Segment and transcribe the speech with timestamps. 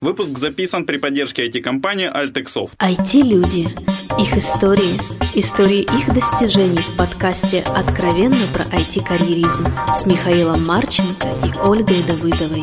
[0.00, 2.70] Выпуск записан при поддержке IT-компании Altexoft.
[2.78, 3.66] IT-люди.
[4.16, 4.96] Их истории.
[5.34, 9.66] Истории их достижений в подкасте «Откровенно про IT-карьеризм»
[10.00, 12.62] с Михаилом Марченко и Ольгой Давыдовой.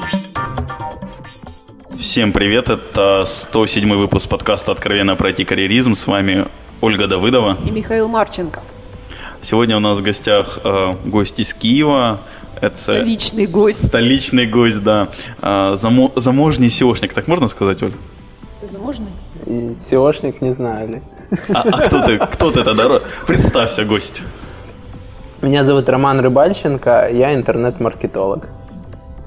[1.99, 5.93] Всем привет, это 107 выпуск подкаста «Откровенно про IT-карьеризм».
[5.95, 6.47] С вами
[6.79, 7.57] Ольга Давыдова.
[7.67, 8.61] И Михаил Марченко.
[9.41, 12.21] Сегодня у нас в гостях э, гость из Киева,
[12.61, 13.87] это столичный гость.
[13.87, 15.07] Столичный гость, да.
[15.41, 17.91] А, замо, заможный SEOшник, так можно сказать, Оль?
[18.71, 19.11] Заможный?
[19.45, 21.01] SEOшник не знаю ли.
[21.53, 22.17] А, а кто ты?
[22.17, 23.01] Кто ты тогда?
[23.27, 24.21] Представься, гость.
[25.41, 28.47] Меня зовут Роман Рыбальченко, я интернет-маркетолог.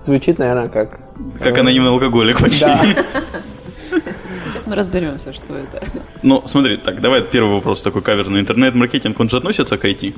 [0.06, 1.00] Звучит, наверное, как...
[1.40, 2.64] Как анонимный алкоголик почти.
[2.64, 3.04] Да.
[3.90, 5.82] Сейчас мы разберемся, что это.
[6.22, 8.40] Ну, смотри, так, давай первый вопрос такой каверный.
[8.40, 10.14] Интернет-маркетинг, он же относится к IT?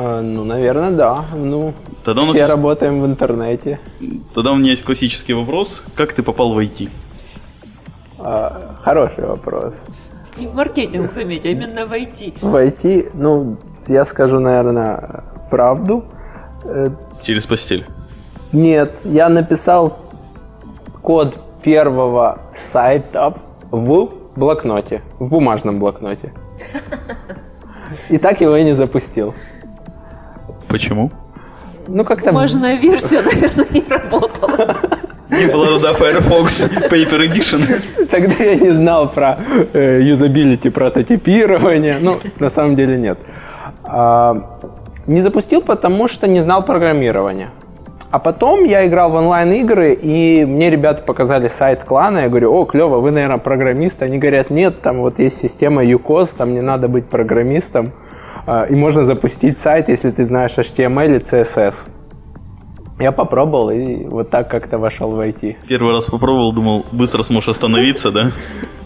[0.00, 1.24] А, ну, наверное, да.
[1.34, 2.52] Ну, Тогда у нас все есть...
[2.52, 3.80] работаем в интернете.
[4.32, 5.82] Тогда у меня есть классический вопрос.
[5.96, 6.88] Как ты попал в IT?
[8.20, 9.74] А, хороший вопрос.
[10.36, 12.38] Не в маркетинг, заметь, а именно в IT.
[12.40, 13.56] В IT, ну,
[13.88, 16.04] я скажу, наверное, правду.
[16.62, 16.90] Э,
[17.24, 17.84] Через постель?
[18.52, 19.98] Нет, я написал
[21.02, 23.34] код первого сайта
[23.72, 26.32] в блокноте, в бумажном блокноте.
[28.10, 29.34] И так его и не запустил.
[30.68, 31.10] Почему?
[31.88, 32.26] Ну, как-то...
[32.26, 34.76] Бумажная версия, наверное, не работала.
[35.30, 38.06] Не было туда Firefox Paper Edition.
[38.10, 39.38] Тогда я не знал про
[39.72, 41.96] э, юзабилити, прототипирование.
[42.00, 43.18] Ну, на самом деле нет.
[43.84, 44.58] А,
[45.06, 47.50] не запустил, потому что не знал программирования.
[48.10, 52.20] А потом я играл в онлайн-игры, и мне ребята показали сайт клана.
[52.20, 54.02] Я говорю, о, клево, вы, наверное, программист.
[54.02, 57.92] Они говорят, нет, там вот есть система UCOS, там не надо быть программистом.
[58.48, 61.74] А, и можно запустить сайт, если ты знаешь HTML и CSS.
[62.98, 65.56] Я попробовал и вот так как-то вошел в IT.
[65.68, 68.30] Первый раз попробовал, думал, быстро сможешь остановиться, да?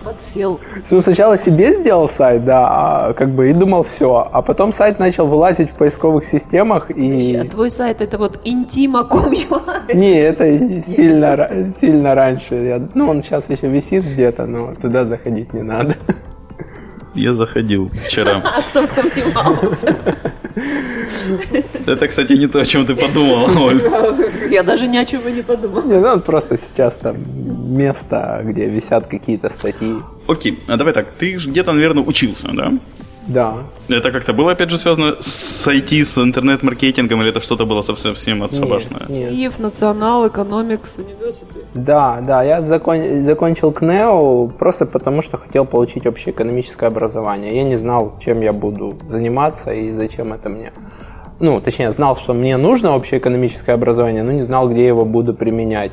[0.03, 0.59] Подсел.
[0.91, 4.29] Ну, сначала себе сделал сайт, да, а как бы и думал все.
[4.33, 6.95] А потом сайт начал вылазить в поисковых системах и...
[6.95, 9.95] Подожди, а твой сайт это вот intima.com.ua?
[9.95, 10.45] Не, это
[10.89, 12.89] сильно, сильно раньше.
[12.95, 15.97] Ну, он сейчас еще висит где-то, но туда заходить не надо.
[17.15, 18.43] Я заходил вчера.
[18.45, 19.97] А кто сомневался?
[21.87, 23.83] Это, кстати, не то, о чем ты подумал, Оль.
[24.51, 25.83] Я даже ни о чем и не подумал.
[25.85, 27.17] Не, ну просто сейчас там
[27.77, 29.97] место, где висят какие-то статьи.
[30.27, 32.73] Окей, а давай так, ты же где-то, наверное, учился, да?
[33.27, 33.55] Да.
[33.89, 38.43] Это как-то было, опять же, связано с IT, с интернет-маркетингом, или это что-то было совсем
[38.43, 39.07] отсобашное?
[39.09, 39.59] Нет, нет.
[39.59, 41.67] Национал, Экономикс, Университет.
[41.75, 47.57] Да, да, я закон, закончил КНЕО просто потому, что хотел получить общеэкономическое образование.
[47.57, 50.73] Я не знал, чем я буду заниматься и зачем это мне.
[51.39, 55.93] Ну, точнее, знал, что мне нужно общеэкономическое образование, но не знал, где его буду применять.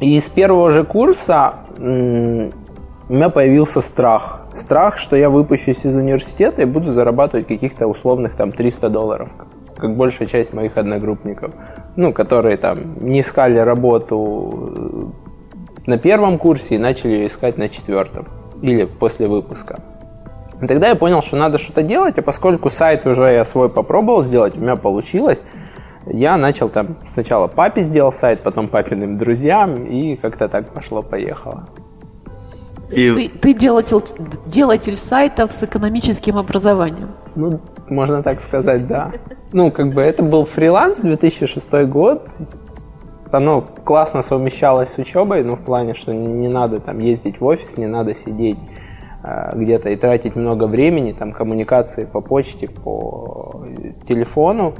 [0.00, 4.47] И с первого же курса у меня появился страх.
[4.58, 9.28] Страх, что я выпущусь из университета и буду зарабатывать каких-то условных там 300 долларов,
[9.76, 11.54] как большая часть моих одногруппников,
[11.96, 15.12] ну, которые там не искали работу
[15.86, 18.26] на первом курсе и начали ее искать на четвертом
[18.60, 19.78] или после выпуска.
[20.60, 24.24] И тогда я понял, что надо что-то делать, а поскольку сайт уже я свой попробовал
[24.24, 25.40] сделать, у меня получилось,
[26.04, 31.66] я начал там сначала папе сделал сайт, потом папиным друзьям, и как-то так пошло-поехало.
[32.90, 33.12] И...
[33.12, 34.02] Ты, ты делатель,
[34.46, 37.10] делатель сайтов с экономическим образованием.
[37.34, 39.12] Ну, можно так сказать, да.
[39.52, 42.28] Ну, как бы это был фриланс, 2006 год.
[43.30, 47.76] Оно классно совмещалось с учебой, ну, в плане, что не надо там ездить в офис,
[47.76, 48.58] не надо сидеть
[49.22, 53.64] э, где-то и тратить много времени, там, коммуникации по почте, по
[54.06, 54.74] телефону.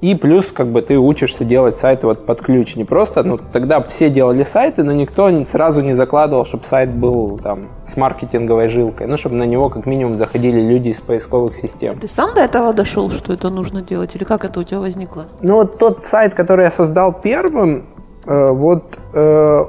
[0.00, 2.76] И плюс, как бы, ты учишься делать сайты вот под ключ.
[2.76, 7.38] Не просто, ну, тогда все делали сайты, но никто сразу не закладывал, чтобы сайт был
[7.38, 9.06] там с маркетинговой жилкой.
[9.06, 11.98] Ну, чтобы на него как минимум заходили люди из поисковых систем.
[11.98, 14.16] Ты сам до этого дошел, что это нужно делать?
[14.16, 15.26] Или как это у тебя возникло?
[15.42, 17.84] Ну, вот тот сайт, который я создал первым,
[18.24, 19.64] э, вот э,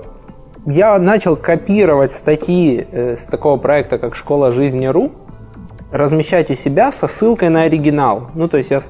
[0.66, 5.12] я начал копировать статьи э, с такого проекта, как «Школа жизни.ру»,
[5.92, 8.30] размещать у себя со ссылкой на оригинал.
[8.34, 8.82] Ну, то есть я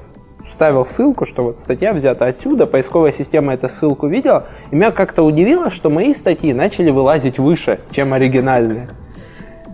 [0.52, 5.22] вставил ссылку, что вот статья взята отсюда, поисковая система эту ссылку видела, и меня как-то
[5.22, 8.88] удивило, что мои статьи начали вылазить выше, чем оригинальные.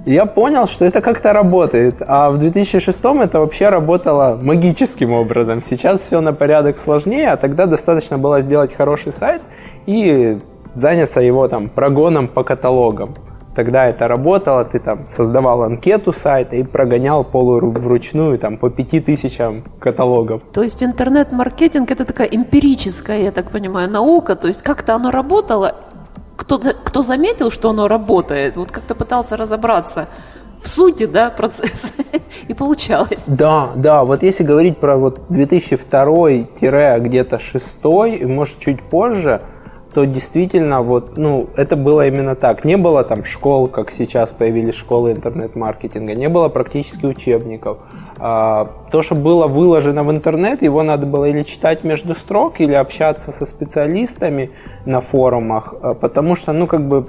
[0.07, 5.63] Я понял, что это как-то работает, а в 2006 это вообще работало магическим образом.
[5.63, 9.43] Сейчас все на порядок сложнее, а тогда достаточно было сделать хороший сайт
[9.87, 10.39] и
[10.75, 13.15] заняться его там прогоном по каталогам
[13.59, 19.65] тогда это работало, ты там создавал анкету сайта и прогонял полуручную там по пяти тысячам
[19.81, 20.43] каталогов.
[20.53, 25.75] То есть интернет-маркетинг это такая эмпирическая, я так понимаю, наука, то есть как-то оно работало,
[26.37, 30.07] кто, кто заметил, что оно работает, вот как-то пытался разобраться
[30.63, 31.89] в сути, да, процесса,
[32.49, 33.25] и получалось.
[33.27, 37.67] Да, да, вот если говорить про вот 2002-где-то 6
[38.21, 39.43] и может чуть позже,
[39.94, 42.64] то действительно вот, ну, это было именно так.
[42.64, 47.79] Не было там школ, как сейчас появились школы интернет-маркетинга, не было практически учебников.
[48.19, 52.75] А, то, что было выложено в интернет, его надо было или читать между строк, или
[52.75, 54.50] общаться со специалистами
[54.85, 57.06] на форумах, а, потому что, ну, как бы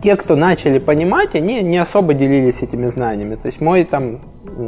[0.00, 3.36] те, кто начали понимать, они не особо делились этими знаниями.
[3.36, 4.20] То есть мой там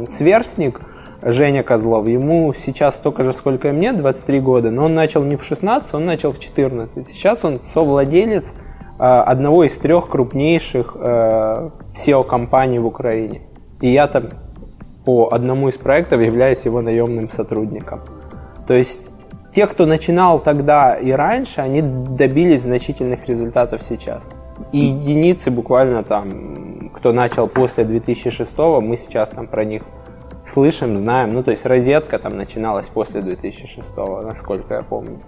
[0.09, 0.79] сверстник,
[1.25, 5.35] Женя Козлов, ему сейчас столько же, сколько и мне, 23 года, но он начал не
[5.35, 7.07] в 16, он начал в 14.
[7.11, 8.53] Сейчас он совладелец
[8.99, 13.41] э, одного из трех крупнейших SEO-компаний в Украине.
[13.81, 14.23] И я там
[15.05, 18.01] по одному из проектов являюсь его наемным сотрудником.
[18.67, 19.01] То есть
[19.53, 24.23] те, кто начинал тогда и раньше, они добились значительных результатов сейчас.
[24.71, 29.83] И единицы буквально там, кто начал после 2006, мы сейчас там про них
[30.45, 31.29] слышим, знаем.
[31.29, 33.77] Ну, то есть розетка там начиналась после 2006,
[34.23, 35.19] насколько я помню.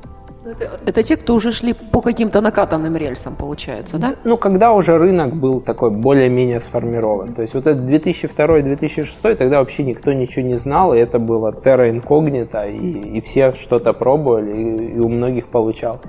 [0.44, 4.16] Ну, это, это те, кто уже шли по каким-то накатанным рельсам, получается, да?
[4.24, 7.34] Ну, когда уже рынок был такой более-менее сформирован.
[7.34, 11.90] То есть вот это 2002-2006, тогда вообще никто ничего не знал, и это было terra
[11.90, 16.02] incognita, и, и все что-то пробовали, и, и у многих получалось.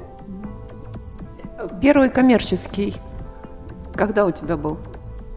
[1.81, 2.95] Первый коммерческий
[3.97, 4.79] когда у тебя был?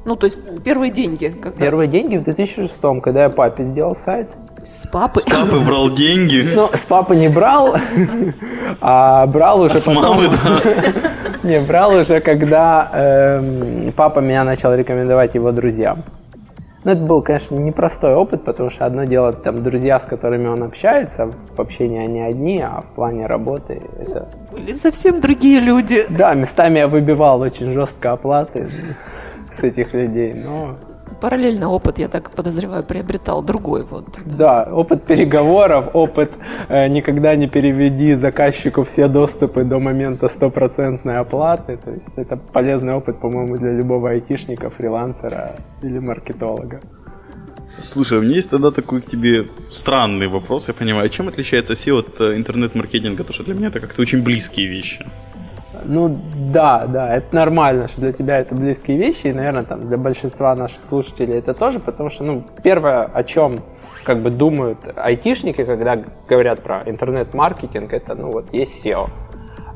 [0.10, 1.28] Ну, то есть первые деньги.
[1.28, 1.56] Когда?
[1.62, 4.32] Первые деньги в 2006, когда я папе сделал сайт.
[4.66, 5.20] С папы?
[5.20, 6.48] С папы брал деньги?
[6.56, 7.76] Ну, с папы не брал,
[8.82, 10.04] а брал уже а с потом...
[10.04, 10.62] мамы, да?
[11.44, 16.04] Не, брал уже, когда э, папа меня начал рекомендовать его друзьям.
[16.86, 20.64] Ну, это был, конечно, непростой опыт, потому что одно дело, там, друзья, с которыми он
[20.64, 24.28] общается, в общении они одни, а в плане работы это...
[24.52, 26.08] Были совсем другие люди.
[26.10, 28.68] Да, местами я выбивал очень жестко оплаты
[29.60, 30.78] с этих людей, но
[31.22, 33.84] параллельно опыт, я так подозреваю, приобретал другой.
[33.90, 34.06] Вот.
[34.26, 36.32] Да, опыт переговоров, опыт
[36.70, 41.78] э, никогда не переведи заказчику все доступы до момента стопроцентной оплаты.
[41.78, 46.80] То есть это полезный опыт, по-моему, для любого айтишника, фрилансера или маркетолога.
[47.82, 51.10] Слушай, у меня есть тогда такой к тебе странный вопрос, я понимаю.
[51.10, 53.24] Чем отличается SEO от э, интернет-маркетинга?
[53.24, 55.06] Потому что для меня это как-то очень близкие вещи.
[55.84, 56.18] Ну
[56.52, 60.56] да, да, это нормально, что для тебя это близкие вещи, и, наверное, там для большинства
[60.56, 63.58] наших слушателей это тоже, потому что, ну, первое, о чем
[64.04, 69.10] как бы думают айтишники, когда говорят про интернет-маркетинг, это, ну, вот есть SEO.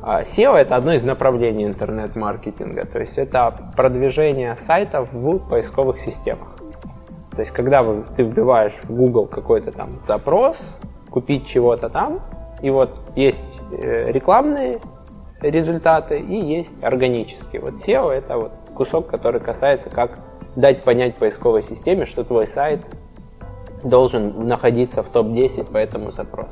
[0.02, 6.56] А SEO это одно из направлений интернет-маркетинга, то есть это продвижение сайтов в поисковых системах.
[7.30, 10.58] То есть когда вы, ты вбиваешь в Google какой-то там запрос,
[11.10, 12.20] купить чего-то там,
[12.60, 14.78] и вот есть э, рекламные
[15.40, 17.60] результаты и есть органические.
[17.60, 20.18] Вот SEO это вот кусок, который касается, как
[20.56, 22.84] дать понять поисковой системе, что твой сайт
[23.82, 26.50] должен находиться в топ-10 по этому запросу.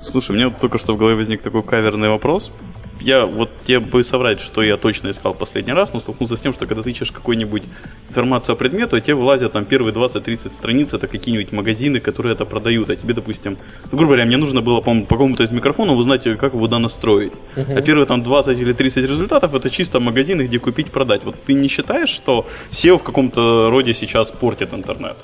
[0.00, 2.52] Слушай, у меня вот только что в голове возник такой каверный вопрос
[3.00, 6.52] я вот я бы соврать, что я точно искал последний раз, но столкнулся с тем,
[6.54, 7.62] что когда ты ищешь какую-нибудь
[8.08, 12.90] информацию о предмету, тебе вылазят там первые 20-30 страниц, это какие-нибудь магазины, которые это продают,
[12.90, 13.58] а тебе, допустим,
[13.90, 16.78] ну, грубо говоря, мне нужно было по, по какому-то из микрофонов узнать, как его да
[16.78, 17.32] настроить.
[17.56, 17.78] Uh-huh.
[17.78, 21.24] А первые там 20 или 30 результатов это чисто магазины, где купить, продать.
[21.24, 25.16] Вот ты не считаешь, что SEO в каком-то роде сейчас портит интернет?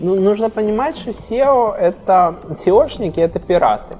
[0.00, 3.96] Ну, нужно понимать, что SEO это SEOшники, это пираты.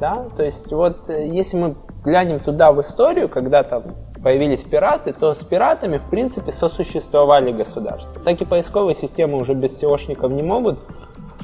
[0.00, 0.26] Да?
[0.36, 3.82] То есть вот э, если мы глянем туда в историю, когда там
[4.22, 8.22] появились пираты, то с пиратами, в принципе, сосуществовали государства.
[8.24, 10.78] Так и поисковые системы уже без SEOшников не могут,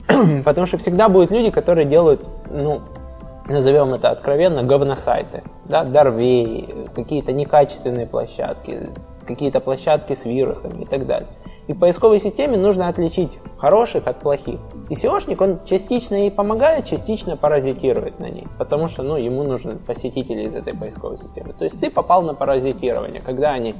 [0.45, 2.83] потому что всегда будут люди, которые делают, ну,
[3.47, 8.91] назовем это откровенно, говносайты, да, Дарвей, какие-то некачественные площадки,
[9.27, 11.29] какие-то площадки с вирусами и так далее.
[11.69, 14.59] И поисковой системе нужно отличить хороших от плохих.
[14.89, 19.77] И SEOшник, он частично ей помогает, частично паразитирует на ней, потому что ну, ему нужны
[19.77, 21.53] посетители из этой поисковой системы.
[21.53, 23.75] То есть ты попал на паразитирование, когда они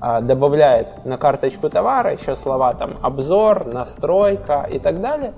[0.00, 5.34] а, добавляют на карточку товара еще слова там обзор, настройка и так далее,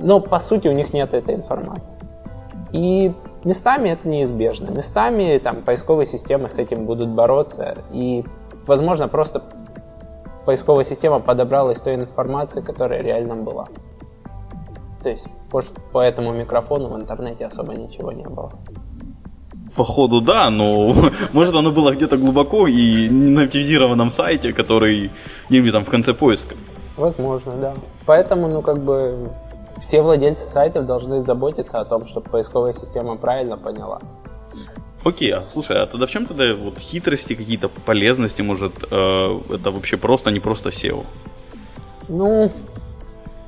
[0.00, 1.98] но по сути у них нет этой информации.
[2.72, 3.12] И
[3.44, 4.70] местами это неизбежно.
[4.70, 7.74] Местами там поисковые системы с этим будут бороться.
[7.90, 8.24] И,
[8.66, 9.42] возможно, просто
[10.48, 13.66] поисковая система подобрала из той информации, которая реально была.
[15.02, 15.60] То есть по,
[15.92, 18.50] по этому микрофону в интернете особо ничего не было.
[19.76, 20.94] Походу, да, но
[21.34, 25.10] может оно было где-то глубоко и на активизированном сайте, который
[25.50, 26.56] где-нибудь там в конце поиска.
[26.96, 27.74] Возможно, да.
[28.06, 29.28] Поэтому, ну, как бы,
[29.82, 34.00] все владельцы сайтов должны заботиться о том, чтобы поисковая система правильно поняла.
[35.04, 39.70] Окей, а слушай, а тогда в чем тогда вот хитрости, какие-то полезности, может, э, это
[39.70, 41.04] вообще просто, не просто SEO?
[42.08, 42.50] Ну,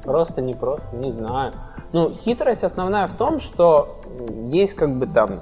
[0.05, 1.53] просто не просто, не знаю.
[1.93, 4.01] Ну, хитрость основная в том, что
[4.53, 5.41] есть как бы там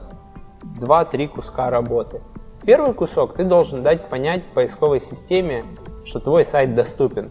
[0.62, 2.23] два-три куска работы.
[2.65, 5.62] Первый кусок ты должен дать понять поисковой системе,
[6.05, 7.31] что твой сайт доступен.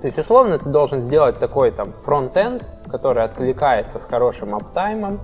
[0.00, 5.20] То есть, условно, ты должен сделать такой там front-end, который откликается с хорошим uptime ом,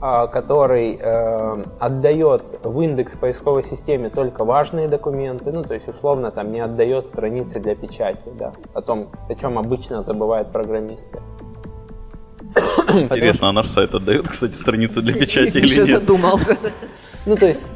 [0.00, 6.52] который э, отдает в индекс поисковой системе только важные документы, ну, то есть, условно, там
[6.52, 11.20] не отдает страницы для печати, да, о том, о чем обычно забывают программисты.
[12.88, 15.86] Интересно, а наш сайт отдает, кстати, страницы для печати или нет?
[15.86, 16.56] задумался.
[17.24, 17.66] Ну, то есть,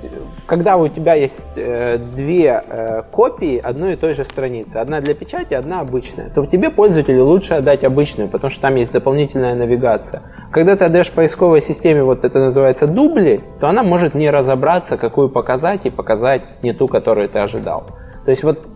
[0.50, 5.14] когда у тебя есть э, две э, копии одной и той же страницы, одна для
[5.14, 10.22] печати, одна обычная, то тебе пользователю лучше отдать обычную, потому что там есть дополнительная навигация.
[10.50, 15.28] Когда ты отдаешь поисковой системе, вот это называется дубли, то она может не разобраться, какую
[15.28, 17.84] показать, и показать не ту, которую ты ожидал.
[18.24, 18.66] То есть вот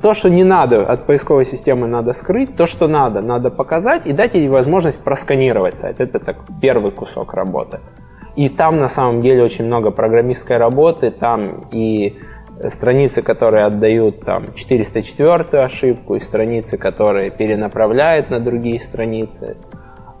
[0.00, 4.12] то, что не надо от поисковой системы, надо скрыть, то, что надо, надо показать и
[4.12, 5.98] дать ей возможность просканировать сайт.
[5.98, 7.80] Это так первый кусок работы.
[8.36, 12.18] И там на самом деле очень много программистской работы, там и
[12.70, 19.56] страницы, которые отдают там 404 ошибку, и страницы, которые перенаправляют на другие страницы.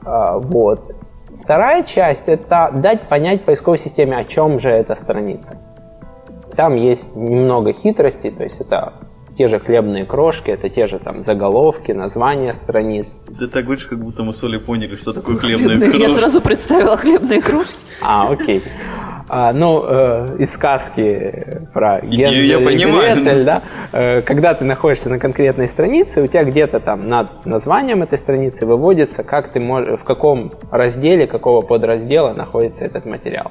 [0.04, 0.94] А, вот.
[1.42, 5.58] Вторая часть– это дать понять поисковой системе, о чем же эта страница.
[6.56, 8.94] Там есть немного хитростей, то есть это
[9.36, 13.06] те же хлебные крошки, это те же там заголовки, названия страниц.
[13.38, 16.02] Ты так говоришь, как будто мы с Олей поняли, что такое хлебные, хлебные крошки.
[16.02, 17.78] Я сразу представила хлебные крошки.
[18.02, 18.62] А, окей.
[19.28, 23.16] А, ну, э, из сказки про Гензель я понимаю.
[23.16, 23.62] Гретель, да,
[23.92, 28.66] э, когда ты находишься на конкретной странице, у тебя где-то там над названием этой страницы
[28.66, 33.50] выводится, как ты можешь, в каком разделе, какого подраздела находится этот материал.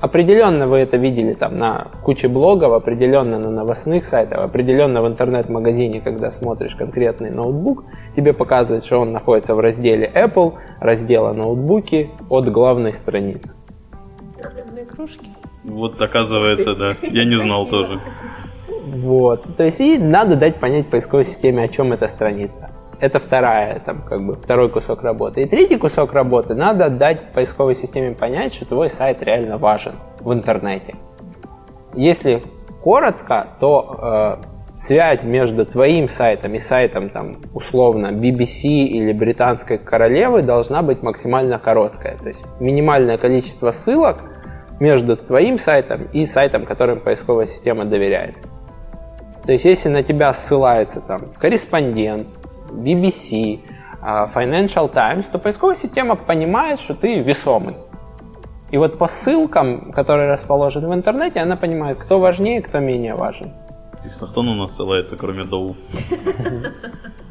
[0.00, 6.00] Определенно вы это видели там на куче блогов, определенно на новостных сайтах, определенно в интернет-магазине,
[6.02, 7.84] когда смотришь конкретный ноутбук,
[8.14, 13.54] тебе показывает, что он находится в разделе Apple, раздела ноутбуки от главной страницы.
[14.84, 15.30] кружки.
[15.64, 16.90] Вот оказывается, да.
[17.02, 18.00] Я не знал тоже.
[18.86, 19.46] Вот.
[19.56, 22.70] То есть и надо дать понять поисковой системе, о чем эта страница.
[22.98, 25.42] Это вторая, там, как бы, второй кусок работы.
[25.42, 30.32] И третий кусок работы надо дать поисковой системе понять, что твой сайт реально важен в
[30.32, 30.94] интернете.
[31.94, 32.42] Если
[32.82, 40.42] коротко, то э, связь между твоим сайтом и сайтом, там, условно, BBC или британской королевы
[40.42, 42.16] должна быть максимально короткая.
[42.16, 44.22] То есть минимальное количество ссылок
[44.80, 48.36] между твоим сайтом и сайтом, которым поисковая система доверяет.
[49.44, 52.26] То есть, если на тебя ссылается там корреспондент,
[52.70, 53.60] BBC,
[54.00, 57.76] а, Financial Times, то поисковая система понимает, что ты весомый.
[58.70, 63.52] И вот по ссылкам, которые расположены в интернете, она понимает, кто важнее, кто менее важен.
[63.98, 65.76] Интересно, кто на нас ссылается, кроме Доу?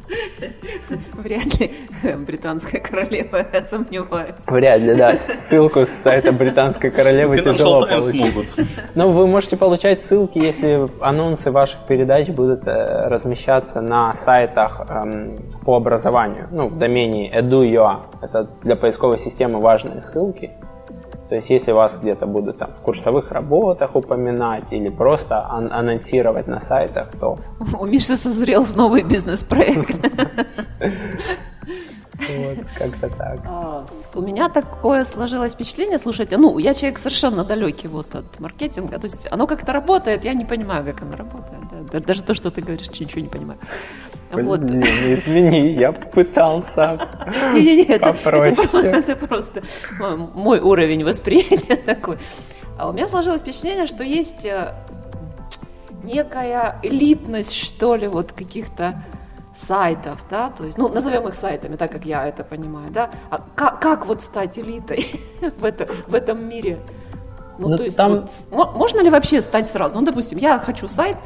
[1.14, 1.72] Вряд ли
[2.18, 4.46] британская королева, я сомневаюсь.
[4.48, 5.16] Вряд ли, да.
[5.16, 8.36] Ссылку с сайта британской королевы тяжело получить.
[8.96, 15.38] Но вы можете получать ссылки, если анонсы ваших передач будут э, размещаться на сайтах эм,
[15.64, 16.48] по образованию.
[16.52, 18.06] Ну, в домене edu.ua.
[18.22, 20.52] Это для поисковой системы важные ссылки.
[21.30, 26.48] То есть, если вас где-то будут там в курсовых работах упоминать или просто ан- анонсировать
[26.48, 27.38] на сайтах, то...
[27.80, 29.96] У Миши созрел новый бизнес-проект.
[32.16, 33.40] Вот, как-то так.
[33.46, 39.00] А, у меня такое сложилось впечатление, слушайте, ну, я человек совершенно далекий вот от маркетинга,
[39.00, 41.64] то есть оно как-то работает, я не понимаю, как оно работает.
[41.92, 43.60] Да, даже то, что ты говоришь, ничего не понимаю.
[44.32, 44.62] Вот.
[44.62, 47.00] Не, извини, я пытался
[48.00, 48.88] попроще.
[48.88, 49.62] Это просто
[50.34, 52.18] мой уровень восприятия такой.
[52.78, 54.76] А у меня сложилось впечатление, что есть э,
[56.04, 59.02] некая элитность, что ли, вот каких-то
[59.56, 63.44] сайтов, да, то есть, ну, назовем их сайтами, так как я это понимаю, да, а
[63.56, 65.08] как, как вот стать элитой
[65.60, 66.80] в, это, в этом мире?
[67.58, 68.28] Ну, ну то есть, там...
[68.52, 69.96] вот, можно ли вообще стать сразу?
[69.96, 71.18] Ну, допустим, я хочу сайт,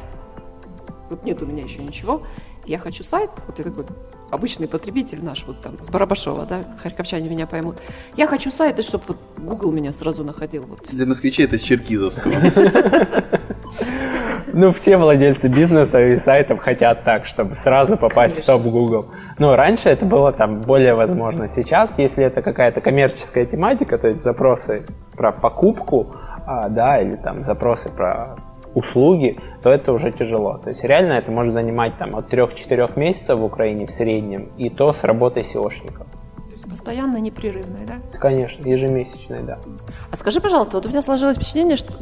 [1.08, 2.22] вот нет у меня еще ничего,
[2.66, 3.84] я хочу сайт, вот я такой
[4.30, 7.76] обычный потребитель наш, вот там, с Барабашова, да, харьковчане меня поймут.
[8.16, 10.64] Я хочу сайт, и чтобы вот Google меня сразу находил.
[10.66, 10.88] Вот.
[10.90, 12.32] Для москвичей это с Черкизовского.
[14.52, 18.58] Ну, все владельцы бизнеса и сайтов хотят так, чтобы сразу попасть Конечно.
[18.58, 19.06] в топ Google.
[19.38, 21.48] Но раньше это было там более возможно.
[21.48, 26.14] Сейчас, если это какая-то коммерческая тематика, то есть запросы про покупку,
[26.46, 28.36] а, да, или там запросы про
[28.74, 30.58] услуги, то это уже тяжело.
[30.58, 34.70] То есть реально это может занимать там от 3-4 месяцев в Украине в среднем, и
[34.70, 36.06] то с работой SEOшников.
[36.68, 37.94] Постоянно непрерывной, да?
[38.18, 39.58] Конечно, ежемесячной, да.
[40.10, 41.92] А скажи, пожалуйста, вот у меня сложилось впечатление, что,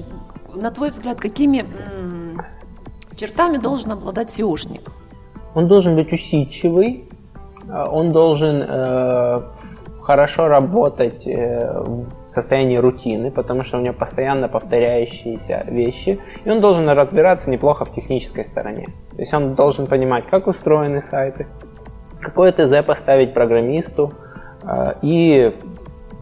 [0.55, 2.43] на твой взгляд, какими м,
[3.17, 4.83] чертами должен обладать SEOшник?
[5.55, 7.09] Он должен быть усидчивый,
[7.67, 9.43] э, он должен э,
[10.03, 11.85] хорошо работать э,
[12.40, 17.92] состоянии рутины, потому что у него постоянно повторяющиеся вещи, и он должен разбираться неплохо в
[17.92, 18.87] технической стороне.
[19.16, 21.47] То есть он должен понимать, как устроены сайты,
[22.21, 24.12] какое ТЗ поставить программисту,
[24.62, 25.54] э, и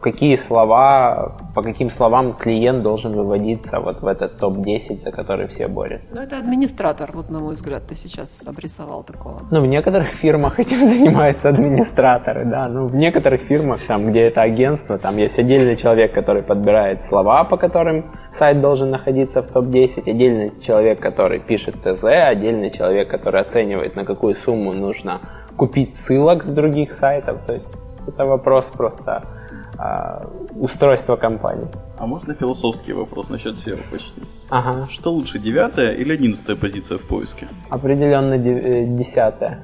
[0.00, 5.68] какие слова, по каким словам клиент должен выводиться вот в этот топ-10, за который все
[5.68, 6.06] борются.
[6.12, 9.40] Ну, это администратор, вот на мой взгляд, ты сейчас обрисовал такого.
[9.50, 12.68] Ну, в некоторых фирмах этим занимаются администраторы, да.
[12.68, 17.42] Ну, в некоторых фирмах, там, где это агентство, там есть отдельный человек, который подбирает слова,
[17.44, 23.40] по которым сайт должен находиться в топ-10, отдельный человек, который пишет ТЗ, отдельный человек, который
[23.40, 25.22] оценивает, на какую сумму нужно
[25.56, 27.46] купить ссылок с других сайтов.
[27.46, 27.74] То есть
[28.06, 29.24] это вопрос просто
[29.78, 31.66] а, устройства компании.
[31.98, 34.22] А можно философский вопрос насчет SEO почти?
[34.50, 34.88] Ага.
[34.90, 37.48] Что лучше, девятая или одиннадцатая позиция в поиске?
[37.70, 39.62] Определенно де- э, десятая.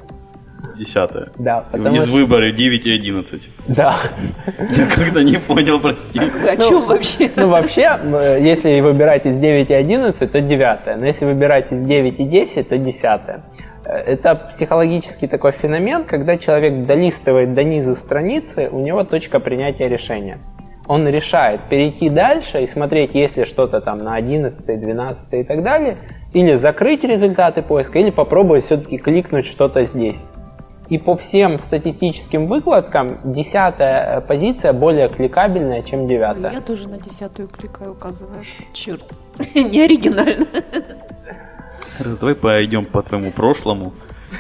[0.77, 1.31] Десятая.
[1.39, 2.13] Да, потому Из что...
[2.13, 3.49] выбора 9 и 11.
[3.69, 3.99] Да.
[4.77, 6.21] Я как-то не понял, прости.
[6.21, 7.31] О чем вообще?
[7.37, 11.01] Ну, вообще, э, если выбирать из 9 и 11, то 9.
[11.01, 13.03] Но если выбирать из 9 и 10, то 10.
[13.93, 20.39] Это психологический такой феномен, когда человек долистывает до низу страницы, у него точка принятия решения.
[20.89, 25.63] Он решает перейти дальше и смотреть, есть ли что-то там на 11, 12 и так
[25.63, 25.99] далее,
[26.33, 30.19] или закрыть результаты поиска, или попробовать все-таки кликнуть что-то здесь.
[30.89, 36.53] И по всем статистическим выкладкам десятая позиция более кликабельная, чем девятая.
[36.53, 38.63] Я тоже на десятую кликаю, оказывается.
[38.73, 39.05] Черт,
[39.55, 40.47] не оригинально.
[41.99, 43.95] Давай пойдем по твоему прошлому,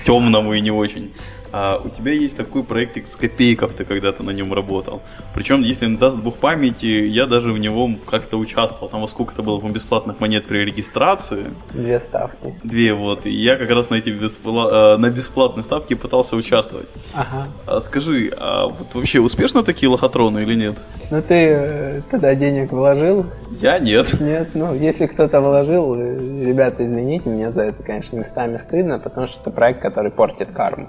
[0.04, 1.12] темному и не очень.
[1.52, 5.02] А, у тебя есть такой проектик с копейков, ты когда-то на нем работал.
[5.34, 8.88] Причем, если не даст Бог памяти, я даже в него как-то участвовал.
[8.88, 11.46] Там во сколько это было по бесплатных монет при регистрации.
[11.72, 12.54] Две ставки.
[12.64, 13.26] Две вот.
[13.26, 14.94] И я как раз на эти беспла...
[14.94, 16.88] э, на бесплатной ставке пытался участвовать.
[17.14, 17.46] Ага.
[17.66, 20.74] А скажи, а вот вообще успешно такие лохотроны или нет?
[21.10, 23.26] Ну ты э, туда денег вложил?
[23.60, 24.18] Я нет.
[24.20, 29.28] Нет, ну если кто-то вложил, э, ребята, извините, мне за это, конечно, местами стыдно, потому
[29.28, 30.88] что это проект, который портит карму.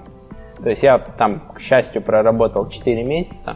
[0.64, 3.54] То есть я там, к счастью, проработал 4 месяца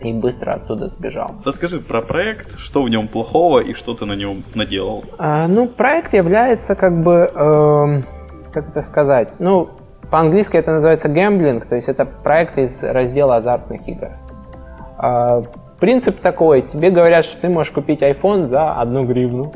[0.00, 1.30] и быстро оттуда сбежал.
[1.42, 5.02] Расскажи про проект, что в нем плохого и что ты на нем наделал.
[5.16, 8.04] А, ну, проект является как бы, эм,
[8.52, 9.70] как это сказать, ну,
[10.10, 14.10] по-английски это называется гэмблинг, то есть это проект из раздела азартных игр.
[14.98, 15.40] А,
[15.80, 19.52] принцип такой, тебе говорят, что ты можешь купить iPhone за одну гривну,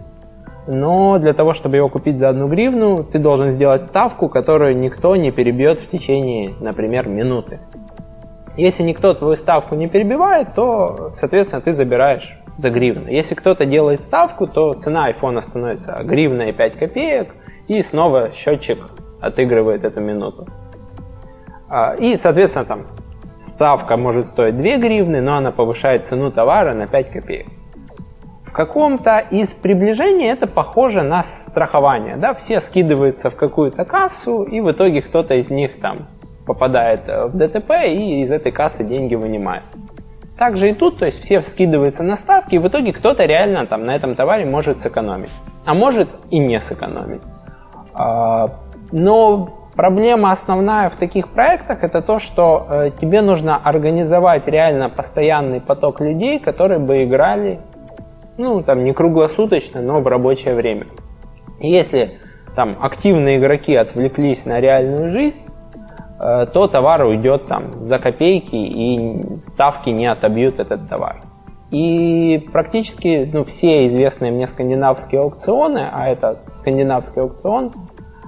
[0.70, 5.16] но для того, чтобы его купить за одну гривну, ты должен сделать ставку, которую никто
[5.16, 7.60] не перебьет в течение, например, минуты.
[8.56, 13.08] Если никто твою ставку не перебивает, то, соответственно, ты забираешь за гривну.
[13.08, 17.34] Если кто-то делает ставку, то цена айфона становится гривна и 5 копеек,
[17.68, 18.78] и снова счетчик
[19.20, 20.46] отыгрывает эту минуту.
[21.68, 22.86] А, И, соответственно, там
[23.46, 27.46] ставка может стоить 2 гривны, но она повышает цену товара на 5 копеек.
[28.50, 32.16] В каком-то из приближений это похоже на страхование.
[32.16, 32.34] Да?
[32.34, 36.08] Все скидываются в какую-то кассу, и в итоге кто-то из них там
[36.46, 39.62] попадает э, в ДТП и из этой кассы деньги вынимает.
[40.36, 43.84] Также и тут, то есть все скидываются на ставки, и в итоге кто-то реально там
[43.84, 45.30] на этом товаре может сэкономить.
[45.64, 47.22] А может и не сэкономить.
[47.94, 48.48] А,
[48.90, 55.60] Но проблема основная в таких проектах это то, что э, тебе нужно организовать реально постоянный
[55.60, 57.60] поток людей, которые бы играли,
[58.40, 60.86] ну там не круглосуточно, но в рабочее время.
[61.60, 62.18] Если
[62.56, 65.44] там активные игроки отвлеклись на реальную жизнь,
[66.18, 71.20] э, то товар уйдет там за копейки и ставки не отобьют этот товар.
[71.70, 77.70] И практически ну, все известные мне скандинавские аукционы, а это скандинавский аукцион,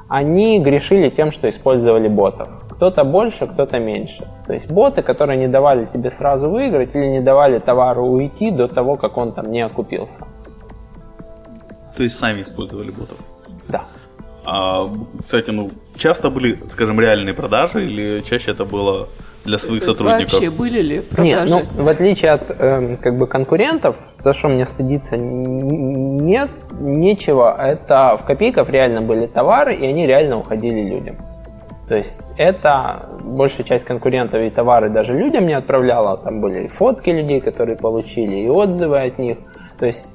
[0.08, 2.48] они грешили тем, что использовали ботов.
[2.76, 4.26] Кто-то больше, кто-то меньше.
[4.46, 8.66] То есть боты, которые не давали тебе сразу выиграть или не давали товару уйти до
[8.68, 10.26] того, как он там не окупился.
[11.96, 13.18] То есть сами использовали ботов.
[13.68, 13.82] Да.
[14.44, 19.08] А, кстати, ну, часто были, скажем, реальные продажи или чаще это было
[19.44, 20.32] для своих То есть сотрудников?
[20.32, 21.68] Вообще были ли Нет, продажи?
[21.76, 27.56] ну, в отличие от эм, как бы конкурентов, за что мне стыдиться нет, нечего.
[27.56, 31.16] Это в копейках реально были товары, и они реально уходили людям.
[31.92, 36.16] То есть это большая часть конкурентов и товары даже людям не отправляла.
[36.16, 39.36] Там были и фотки людей, которые получили, и отзывы от них.
[39.78, 40.08] То есть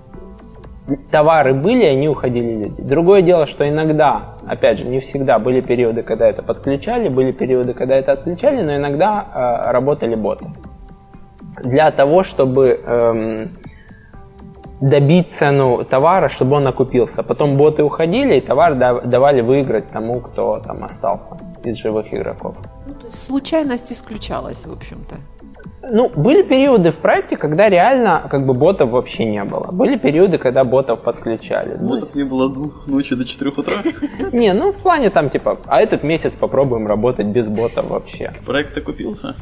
[1.12, 2.82] товары были, они уходили люди.
[2.82, 7.76] Другое дело, что иногда, опять же, не всегда были периоды, когда это подключали, были периоды,
[7.76, 9.28] когда это отключали, но иногда
[9.68, 10.48] э, работали боты.
[11.63, 13.52] для того, чтобы эм,
[14.82, 17.22] добить цену товара, чтобы он окупился.
[17.22, 21.38] Потом боты уходили, и товар давали выиграть тому, кто там остался
[21.69, 22.56] из живых игроков.
[22.88, 25.15] Ну, то есть случайность исключалась, в общем-то.
[25.89, 29.71] Ну, были периоды в проекте, когда реально как бы ботов вообще не было.
[29.71, 31.75] Были периоды, когда ботов подключали.
[31.75, 33.75] Ботов не было двух ночи до четырех утра?
[34.34, 38.34] Не, ну в плане там типа, а этот месяц попробуем работать без ботов вообще.
[38.45, 39.36] Проект окупился?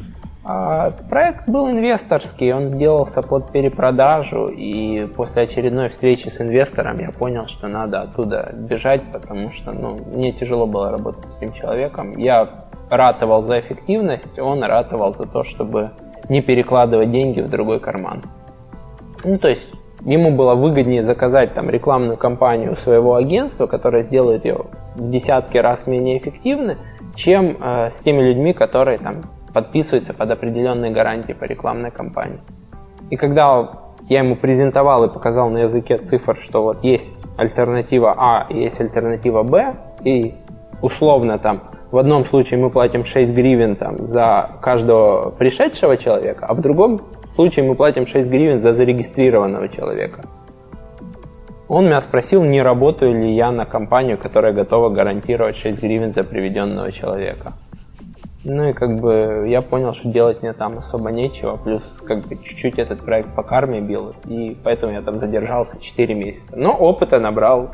[0.48, 7.10] А, проект был инвесторский, он делался под перепродажу, и после очередной встречи с инвестором я
[7.10, 12.12] понял, что надо оттуда бежать, потому что ну, мне тяжело было работать с этим человеком.
[12.16, 12.48] Я
[12.88, 15.90] ратовал за эффективность, он ратовал за то, чтобы
[16.28, 18.22] не перекладывать деньги в другой карман.
[19.24, 19.66] Ну, то есть
[20.02, 25.88] ему было выгоднее заказать там рекламную кампанию своего агентства, которое сделает ее в десятки раз
[25.88, 26.76] менее эффективной,
[27.16, 29.22] чем э, с теми людьми, которые там
[29.56, 32.40] подписываются под определенные гарантии по рекламной кампании.
[33.08, 33.70] И когда
[34.06, 39.42] я ему презентовал и показал на языке цифр, что вот есть альтернатива А есть альтернатива
[39.44, 40.34] Б, и
[40.82, 46.52] условно там в одном случае мы платим 6 гривен там, за каждого пришедшего человека, а
[46.52, 46.98] в другом
[47.34, 50.20] случае мы платим 6 гривен за зарегистрированного человека.
[51.68, 56.24] Он меня спросил, не работаю ли я на компанию, которая готова гарантировать 6 гривен за
[56.24, 57.54] приведенного человека.
[58.48, 62.36] Ну и как бы я понял, что делать мне там особо нечего, плюс как бы
[62.36, 66.56] чуть-чуть этот проект по карме бил, и поэтому я там задержался 4 месяца.
[66.56, 67.70] Но опыта набрал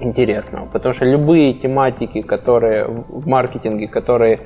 [0.00, 4.40] интересного, потому что любые тематики, которые в маркетинге, которые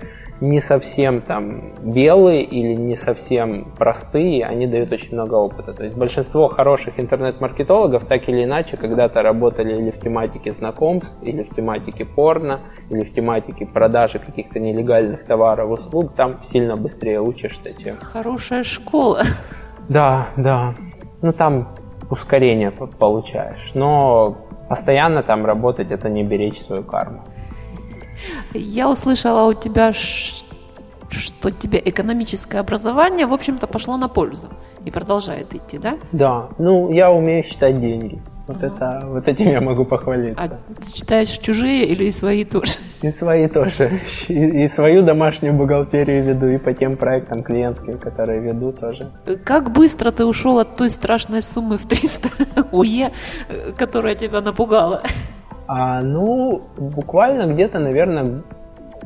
[0.44, 5.72] не совсем там белые или не совсем простые, они дают очень много опыта.
[5.72, 11.42] То есть большинство хороших интернет-маркетологов так или иначе когда-то работали или в тематике знакомств, или
[11.42, 16.14] в тематике порно, или в тематике продажи каких-то нелегальных товаров, услуг.
[16.14, 17.96] Там сильно быстрее учишься, чем...
[18.00, 19.22] Хорошая школа.
[19.88, 20.74] Да, да.
[21.22, 21.68] Ну там
[22.10, 23.72] ускорение получаешь.
[23.74, 24.36] Но
[24.68, 27.22] постоянно там работать, это не беречь свою карму.
[28.54, 34.48] Я услышала у тебя, что тебе экономическое образование, в общем-то, пошло на пользу
[34.84, 35.94] и продолжает идти, да?
[36.12, 38.22] Да, ну я умею считать деньги.
[38.46, 40.42] Вот, uh это, вот этим я могу похвалиться.
[40.42, 40.50] А
[40.94, 42.74] читаешь чужие или и свои тоже?
[43.00, 44.02] И свои тоже.
[44.28, 49.10] И, и свою домашнюю бухгалтерию веду, и по тем проектам клиентским, которые веду тоже.
[49.44, 52.28] Как быстро ты ушел от той страшной суммы в 300
[52.72, 53.12] УЕ,
[53.78, 55.02] которая тебя напугала?
[55.66, 58.42] А, ну, буквально где-то, наверное,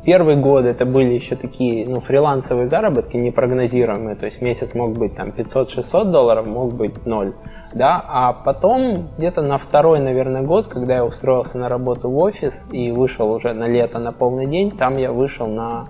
[0.05, 5.15] первый год это были еще такие ну, фрилансовые заработки непрогнозируемые, то есть месяц мог быть
[5.15, 7.35] там 500-600 долларов, мог быть 0,
[7.75, 12.55] да, а потом где-то на второй, наверное, год, когда я устроился на работу в офис
[12.73, 15.85] и вышел уже на лето на полный день, там я вышел на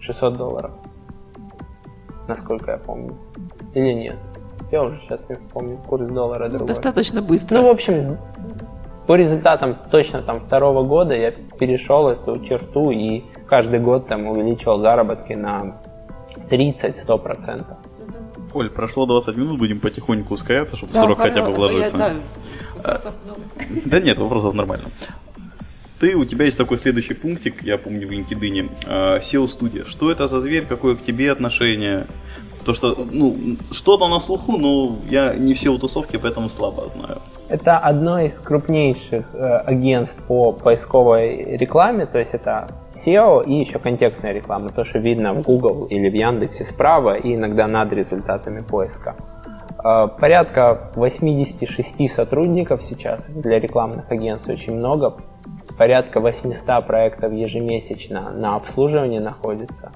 [0.00, 0.70] 600 долларов,
[2.28, 3.16] насколько я помню,
[3.74, 4.16] или нет.
[4.70, 6.68] Я уже сейчас не помню, курс доллара другой.
[6.68, 7.58] Достаточно быстро.
[7.58, 8.16] Ну, в общем,
[9.06, 14.80] по результатам точно там второго года я перешел эту черту и каждый год там увеличивал
[14.82, 15.80] заработки на
[16.48, 17.64] 30-100%.
[18.54, 21.96] Оль, прошло 20 минут, будем потихоньку ускоряться, чтобы да, 40 хотя бы вложиться.
[21.96, 22.20] Я,
[22.82, 23.00] да,
[23.86, 24.90] да нет, вопросов нормально.
[25.98, 29.84] Ты, у тебя есть такой следующий пунктик, я помню в LinkedIn, а, SEO-студия.
[29.84, 32.06] Что это за зверь, какое к тебе отношение?
[32.64, 37.22] То, что, ну, что-то на слуху, но я не все тусовки, поэтому слабо знаю.
[37.52, 43.78] Это одно из крупнейших э, агентств по поисковой рекламе, то есть это SEO и еще
[43.78, 48.62] контекстная реклама, то, что видно в Google или в Яндексе справа и иногда над результатами
[48.62, 49.16] поиска.
[49.84, 55.18] Э, порядка 86 сотрудников сейчас для рекламных агентств очень много.
[55.76, 59.92] Порядка 800 проектов ежемесячно на обслуживании находится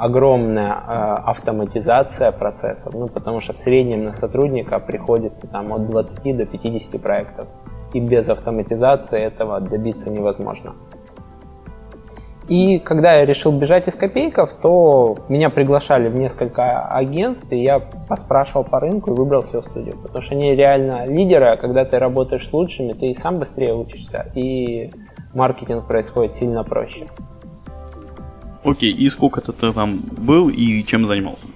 [0.00, 0.92] огромная э,
[1.26, 7.02] автоматизация процессов, ну, потому что в среднем на сотрудника приходится там от 20 до 50
[7.02, 7.48] проектов,
[7.92, 10.74] и без автоматизации этого добиться невозможно.
[12.48, 17.78] И когда я решил бежать из копейков, то меня приглашали в несколько агентств, и я
[18.08, 19.98] поспрашивал по рынку и выбрал SEO студию.
[20.02, 23.74] Потому что они реально лидеры, а когда ты работаешь с лучшими, ты и сам быстрее
[23.74, 24.90] учишься, и
[25.34, 27.06] маркетинг происходит сильно проще.
[28.62, 31.46] Окей, и сколько ты там был и чем занимался?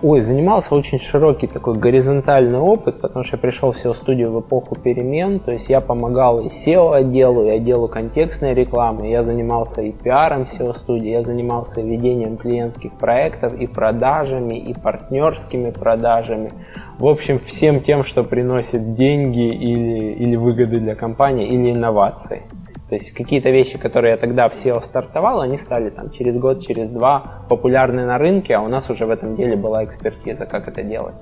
[0.00, 4.76] Ой, занимался очень широкий такой горизонтальный опыт, потому что я пришел в SEO-студию в эпоху
[4.76, 10.42] перемен, то есть я помогал и SEO-отделу, и отделу контекстной рекламы, я занимался и пиаром
[10.42, 16.50] SEO-студии, я занимался ведением клиентских проектов, и продажами, и партнерскими продажами,
[16.98, 22.42] в общем, всем тем, что приносит деньги или, или выгоды для компании, или инновации.
[22.88, 26.66] То есть какие-то вещи, которые я тогда в SEO стартовал, они стали там через год,
[26.66, 30.68] через два популярны на рынке, а у нас уже в этом деле была экспертиза, как
[30.68, 31.14] это делать.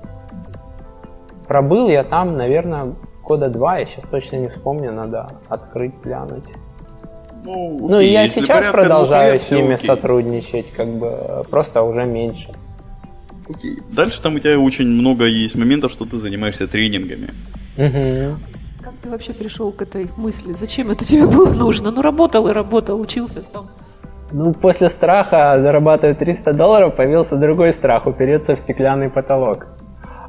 [1.45, 6.45] Пробыл я там, наверное, года два, я сейчас точно не вспомню, надо открыть, глянуть.
[7.43, 9.87] Ну, Ну, и окей, я если сейчас порядка продолжаю двух с ними окей.
[9.87, 12.49] сотрудничать, как бы просто уже меньше.
[13.49, 13.77] Окей.
[13.91, 17.29] Дальше там у тебя очень много есть моментов, что ты занимаешься тренингами.
[17.77, 18.39] Мгм.
[19.07, 20.51] Ты вообще пришел к этой мысли?
[20.51, 21.91] Зачем это тебе было нужно?
[21.91, 23.69] Ну, работал и работал, учился сам.
[24.33, 29.67] Ну, после страха зарабатывать 300 долларов появился другой страх– упереться в стеклянный потолок.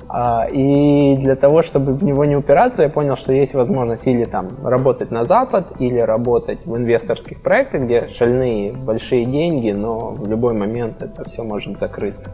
[0.09, 4.23] А, И для того, чтобы в него не упираться, я понял, что есть возможность или
[4.23, 10.29] там работать на Запад, или работать в инвесторских проектах, где шальные большие деньги, но в
[10.29, 12.31] любой момент это все может закрыться.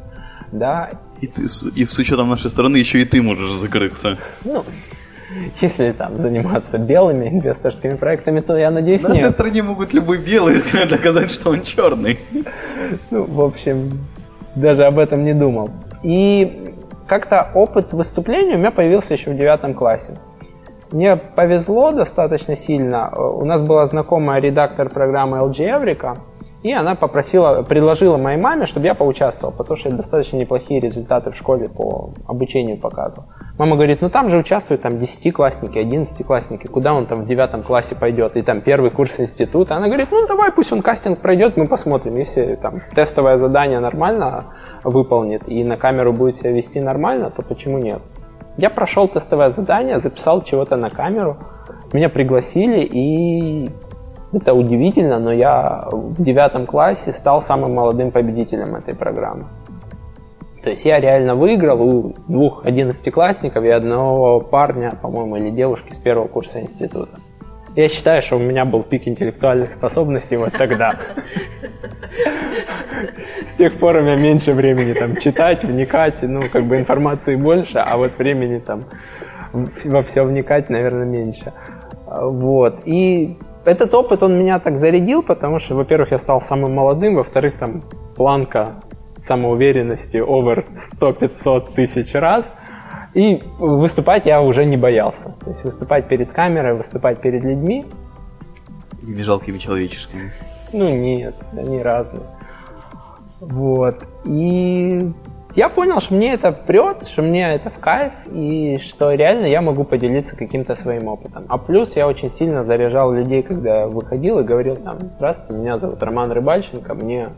[0.53, 0.91] Да,
[1.23, 4.19] И, ты, с- и с учетом нашей страны еще и ты можешь закрыться.
[4.45, 4.63] ну,
[5.61, 9.33] если там заниматься белыми инвесторскими проектами, то я надеюсь, нашей нет.
[9.33, 10.57] стране могут любой белый
[10.91, 12.19] доказать, что он черный.
[13.11, 13.91] Ну, в общем,
[14.55, 15.69] даже об этом не думал.
[16.03, 16.75] И
[17.07, 20.19] как-то опыт выступления у меня появился еще в девятом классе.
[20.93, 23.11] Мне повезло достаточно сильно.
[23.13, 26.17] Э, У нас была знакомая редактор программы LG Эврика,
[26.65, 31.31] и она попросила, предложила моей маме, чтобы я поучаствовал, потому что я достаточно неплохие результаты
[31.31, 33.27] в школе по обучению показывал.
[33.59, 37.95] Мама говорит, ну там же участвуют там 10-классники, 11-классники, куда он там в девятом классе
[37.95, 39.77] пойдет, и там первый курс института.
[39.77, 44.55] Она говорит, ну давай, пусть он кастинг пройдет, мы посмотрим, если там тестовое задание нормально
[44.85, 48.01] выполнит и на камеру будет себя вести нормально, то почему нет?
[48.57, 51.37] Я прошел тестовое задание, записал чего-то на камеру,
[51.93, 53.69] меня пригласили, и
[54.35, 59.47] это удивительно, но я в девятом классе стал самым молодым победителем этой программы.
[60.63, 65.99] То есть я реально выиграл у двух одиннадцатиклассников и одного парня, по-моему, или девушки с
[65.99, 67.19] первого курса института.
[67.77, 70.95] Я считаю, что у меня был пик интеллектуальных способностей вот тогда.
[73.53, 77.79] С тех пор у меня меньше времени там читать, вникать, ну, как бы информации больше,
[77.79, 78.81] а вот времени там
[79.85, 81.53] во все вникать, наверное, меньше.
[82.07, 82.83] Вот.
[82.87, 83.37] И
[83.69, 87.83] этот опыт, он меня так зарядил, потому что, во-первых, я стал самым молодым, во-вторых, там
[88.17, 88.81] планка
[89.27, 90.65] самоуверенности over
[91.01, 92.53] 100-500 тысяч раз.
[93.15, 95.37] И выступать я уже не боялся.
[95.41, 97.85] То есть выступать перед камерой, выступать перед людьми,
[99.03, 100.33] Или жалкими человеческими.
[100.73, 102.27] ну нет, они разные.
[103.41, 104.03] Вот.
[104.25, 105.13] И
[105.55, 109.61] я понял, что мне это прет, что мне это в кайф, и что реально я
[109.61, 111.45] могу поделиться каким-то своим опытом.
[111.49, 116.03] А плюс я очень сильно заряжал людей, когда выходил и говорил там, здравствуйте, меня зовут
[116.03, 117.29] Роман Рыбальченко, мне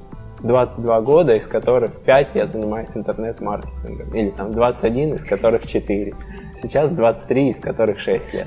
[0.40, 6.14] 22 года, из которых 5 я занимаюсь интернет-маркетингом, или там 21, из которых 4.
[6.62, 8.46] Сейчас 23, из которых 6 лет.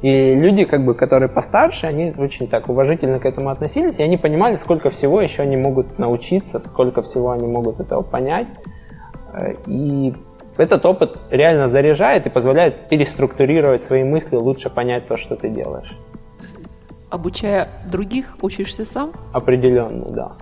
[0.00, 4.16] И люди, как бы, которые постарше, они очень так уважительно к этому относились, и они
[4.16, 8.46] понимали, сколько всего еще они могут научиться, сколько всего они могут этого понять.
[9.32, 10.14] Э, И
[10.56, 15.96] этот опыт реально заряжает и позволяет переструктурировать свои мысли, лучше понять то, что ты делаешь.
[17.10, 19.12] Обучая других, учишься сам?
[19.32, 20.32] Определенно, да.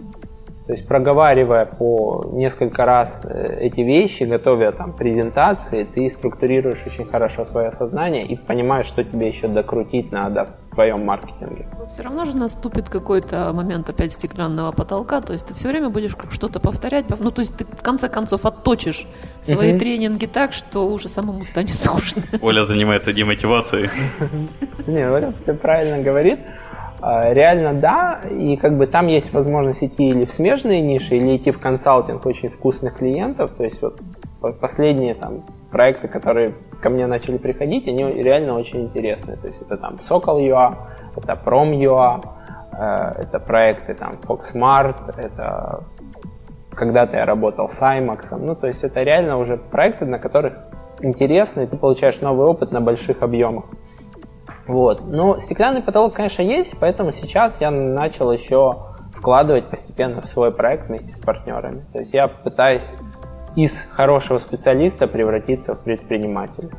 [0.67, 7.05] То есть проговаривая по несколько раз э, эти вещи, готовя там презентации, ты структурируешь очень
[7.05, 11.67] хорошо свое сознание и понимаешь, что тебе еще докрутить надо в твоем маркетинге.
[11.79, 15.89] Но все равно же наступит какой-то момент опять стеклянного потолка, то есть ты все время
[15.89, 19.07] будешь что-то повторять, пов- ну то есть ты в конце концов отточишь
[19.43, 19.79] свои Мгм.
[19.79, 22.23] тренинги так, что уже самому станет скучно.
[22.43, 23.89] Оля занимается демотивацией.
[24.89, 26.41] Не, Оля все правильно говорит.
[27.01, 31.37] А, Реально да, и как бы там есть возможность идти или в смежные ниши, или
[31.37, 33.51] идти в консалтинг очень вкусных клиентов.
[33.57, 34.01] То есть вот
[34.41, 39.37] по- последние там проекты, которые ко мне начали приходить, они реально очень интересные.
[39.37, 40.75] То есть это там Сокол.ua,
[41.17, 42.21] это Prom.ua,
[42.73, 45.85] э, это проекты там Foxmart, это
[46.75, 48.37] когда-то я работал с IMAX.
[48.39, 50.55] Ну, то есть это реально уже проекты, на которых
[51.01, 53.65] интересно, и ты получаешь новый опыт на больших объемах.
[54.67, 55.03] Вот.
[55.07, 60.89] Но стеклянный потолок, конечно, есть, поэтому сейчас я начал еще вкладывать постепенно в свой проект
[60.89, 61.85] вместе с партнерами.
[61.93, 62.85] То есть я пытаюсь
[63.55, 66.71] из хорошего специалиста превратиться в предпринимателя.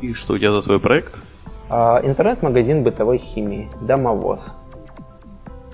[0.00, 1.22] И что у тебя за свой проект?
[1.68, 4.40] А, Интернет-магазин бытовой химии «Домовоз».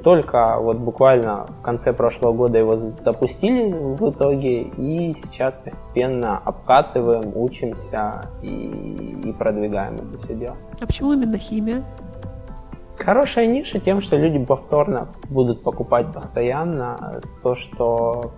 [0.07, 7.33] Только вот буквально в конце прошлого года его запустили в итоге, и сейчас постепенно обкатываем,
[7.35, 10.57] учимся и, и продвигаем это все дело.
[10.81, 11.83] А почему именно химия?
[12.97, 18.31] Хорошая ниша тем, что люди повторно будут покупать постоянно то, что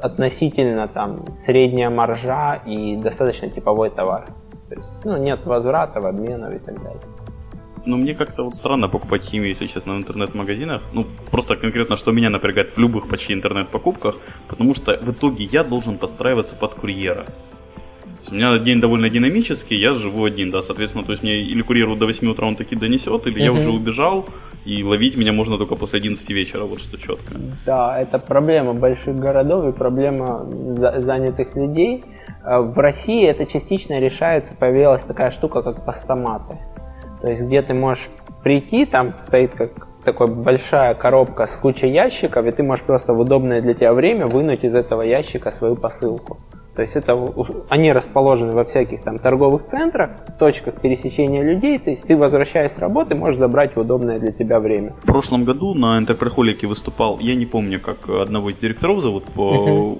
[0.00, 4.26] относительно там средняя маржа и достаточно типовой товар.
[4.68, 7.00] То есть, ну, нет возвратов, обменов и так далее.
[7.86, 10.82] Ну, мне как-то вот странно покупать химию, если честно, в интернет-магазинах.
[10.92, 14.16] Ну, просто конкретно, что меня напрягает в любых почти интернет-покупках,
[14.48, 17.24] потому что в итоге я должен подстраиваться под курьера.
[18.30, 21.96] У меня день довольно динамический, я живу один, да, соответственно, то есть мне или курьер
[21.96, 24.26] до 8 утра он таки донесет, или я уже убежал,
[24.66, 27.34] и ловить меня можно только после 11 вечера, вот что четко.
[27.64, 30.46] Да, это проблема больших городов и проблема
[31.00, 32.04] занятых людей.
[32.44, 36.58] А в России это частично решается, появилась такая штука, как постаматы.
[37.22, 38.08] То есть где ты можешь
[38.42, 43.20] прийти, там стоит как такая большая коробка с кучей ящиков, и ты можешь просто в
[43.20, 46.38] удобное для тебя время вынуть из этого ящика свою посылку.
[46.74, 47.14] То есть это
[47.68, 51.78] они расположены во всяких там торговых центрах, точках пересечения людей.
[51.78, 54.94] То есть ты, возвращаясь с работы, можешь забрать в удобное для тебя время.
[55.02, 59.98] В прошлом году на Интерпрехолике выступал, я не помню, как одного из директоров зовут по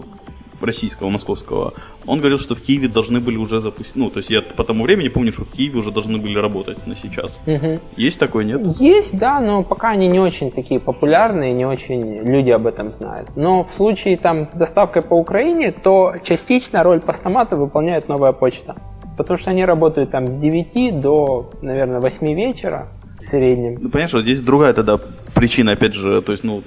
[0.63, 1.73] российского, московского,
[2.07, 4.85] он говорил, что в Киеве должны были уже запустить, ну, то есть я по тому
[4.85, 7.37] времени помню, что в Киеве уже должны были работать на сейчас.
[7.47, 7.81] Угу.
[7.97, 8.61] Есть такое, нет?
[8.79, 13.29] Есть, да, но пока они не очень такие популярные, не очень люди об этом знают.
[13.37, 18.77] Но в случае там с доставкой по Украине, то частично роль постамата выполняет новая почта.
[19.17, 22.89] Потому что они работают там с 9 до, наверное, 8 вечера
[23.21, 23.79] в среднем.
[23.81, 24.99] Ну, понятно, что здесь другая тогда
[25.35, 26.63] причина, опять же, то есть, ну,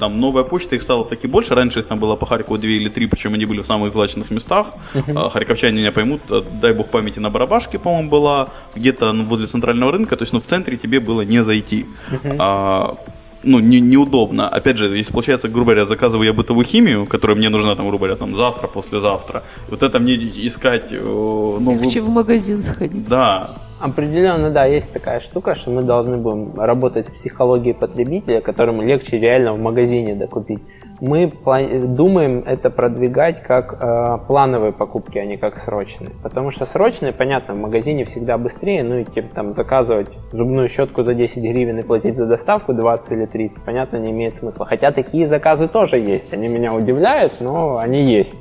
[0.00, 1.54] там новая почта, их стало таки больше.
[1.54, 4.30] Раньше их там было по Харькову две или три, причем они были в самых злачных
[4.30, 4.66] местах.
[4.94, 5.30] Uh-huh.
[5.30, 9.92] Харьковчане меня поймут, э, дай бог памяти, на Барабашке, по-моему, была, где-то ну, возле центрального
[9.92, 11.86] рынка, то есть ну, в центре тебе было не зайти.
[12.10, 12.36] Uh-huh.
[12.38, 12.96] А,
[13.42, 14.48] ну, не, неудобно.
[14.48, 18.06] Опять же, если получается, грубо говоря, заказываю я бытовую химию, которая мне нужна, там, грубо
[18.06, 20.92] говоря, там, завтра, послезавтра, вот это мне искать...
[20.92, 23.08] Э, ну, Легче в магазин сходить.
[23.08, 23.50] Да.
[23.80, 29.18] Определенно, да, есть такая штука, что мы должны будем работать в психологии потребителя, которому легче
[29.18, 30.60] реально в магазине докупить
[31.00, 36.10] мы думаем это продвигать как э, плановые покупки, а не как срочные.
[36.22, 41.02] Потому что срочные, понятно, в магазине всегда быстрее, ну и типа там заказывать зубную щетку
[41.02, 44.66] за 10 гривен и платить за доставку 20 или 30, понятно, не имеет смысла.
[44.66, 48.38] Хотя такие заказы тоже есть, они меня удивляют, но они есть.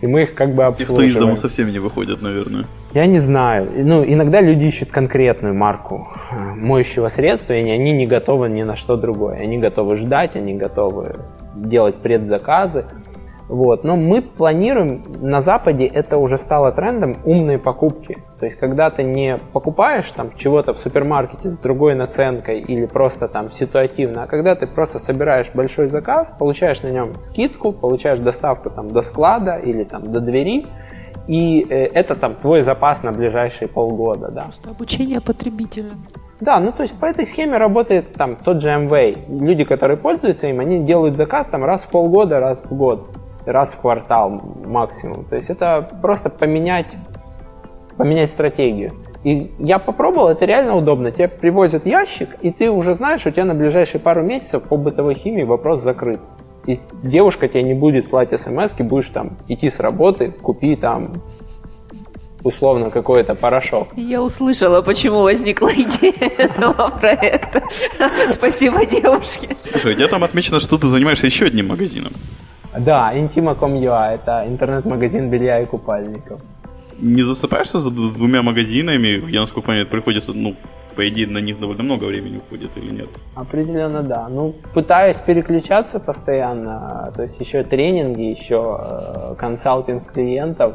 [0.00, 1.08] И мы их как бы обслуживаем.
[1.08, 2.66] В из дома совсем не выходят, наверное.
[2.94, 3.68] Я не знаю.
[3.76, 8.76] Ну, иногда люди ищут конкретную марку э, моющего средства, и они не готовы ни на
[8.76, 9.38] что другое.
[9.38, 11.14] Они готовы ждать, они готовы
[11.54, 12.86] делать предзаказы.
[13.48, 13.82] Вот.
[13.82, 18.16] Но мы планируем, на Западе это уже стало трендом, умные покупки.
[18.38, 23.26] То есть, когда ты не покупаешь там чего-то в супермаркете с другой наценкой или просто
[23.28, 28.70] там ситуативно, а когда ты просто собираешь большой заказ, получаешь на нем скидку, получаешь доставку
[28.70, 30.66] там до склада или там до двери,
[31.26, 34.44] и э, это там твой запас на ближайшие полгода, да.
[34.44, 35.90] Просто обучение потребителя.
[36.40, 39.40] Да, ну то есть по этой схеме работает там тот же MWay.
[39.40, 43.10] Люди, которые пользуются им, они делают заказ там раз в полгода, раз в год,
[43.50, 44.30] раз в квартал
[44.64, 45.24] максимум.
[45.24, 46.88] То есть это просто поменять,
[47.96, 48.92] поменять стратегию.
[49.24, 51.10] И я попробовал, это реально удобно.
[51.10, 55.14] Тебе привозят ящик, и ты уже знаешь, у тебя на ближайшие пару месяцев по бытовой
[55.14, 56.20] химии вопрос закрыт.
[56.66, 61.12] И девушка тебе не будет слать смс, будешь там идти с работы, купи там
[62.44, 63.88] условно какой-то порошок.
[63.96, 67.62] Я услышала, почему возникла идея этого проекта.
[68.30, 69.48] Спасибо девушке.
[69.56, 72.12] Слушай, у тебя там отмечено, что ты занимаешься еще одним магазином.
[72.78, 76.40] Да, Intima.com.ua, это интернет-магазин белья и купальников.
[77.00, 79.30] Не засыпаешься с двумя магазинами?
[79.30, 80.56] Я, насколько понимаю, приходится, ну,
[80.96, 83.08] по идее, на них довольно много времени уходит или нет?
[83.36, 84.28] Определенно, да.
[84.28, 87.12] Ну, пытаюсь переключаться постоянно.
[87.14, 90.74] То есть еще тренинги, еще э, консалтинг клиентов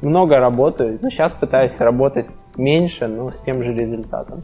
[0.00, 0.98] много работаю.
[1.00, 2.26] Ну, сейчас пытаюсь работать
[2.56, 4.42] меньше, но с тем же результатом.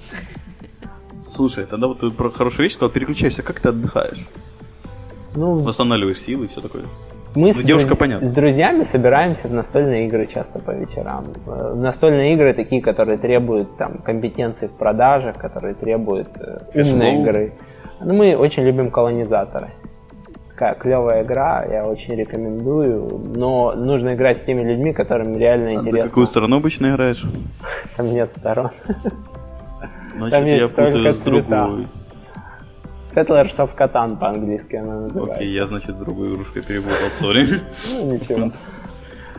[1.26, 4.24] Слушай, тогда вот ты про хорошую вещь сказал, переключайся, как ты отдыхаешь?
[5.38, 6.85] Ну, Восстанавливаешь силы и все такое.
[7.35, 8.29] Мы ну, с, девушка, понятно.
[8.29, 11.24] с друзьями собираемся в настольные игры часто по вечерам.
[11.46, 17.53] Э, настольные игры такие, которые требуют там, компетенции в продажах, которые требуют э, умной игры.
[18.01, 19.70] Ну, мы очень любим колонизаторы
[20.59, 25.74] такая клевая игра, я очень рекомендую, но нужно играть с теми людьми, которым реально а
[25.74, 26.03] интересно.
[26.03, 27.24] За какую сторону обычно играешь?
[27.96, 28.70] Там нет сторон.
[30.16, 31.70] Значит, Там есть я только цвета.
[33.14, 35.34] Settlers of Catan по-английски она называется.
[35.34, 37.46] Окей, я, значит, другую игрушкой перепутал, сори.
[37.94, 38.50] Ну, ничего.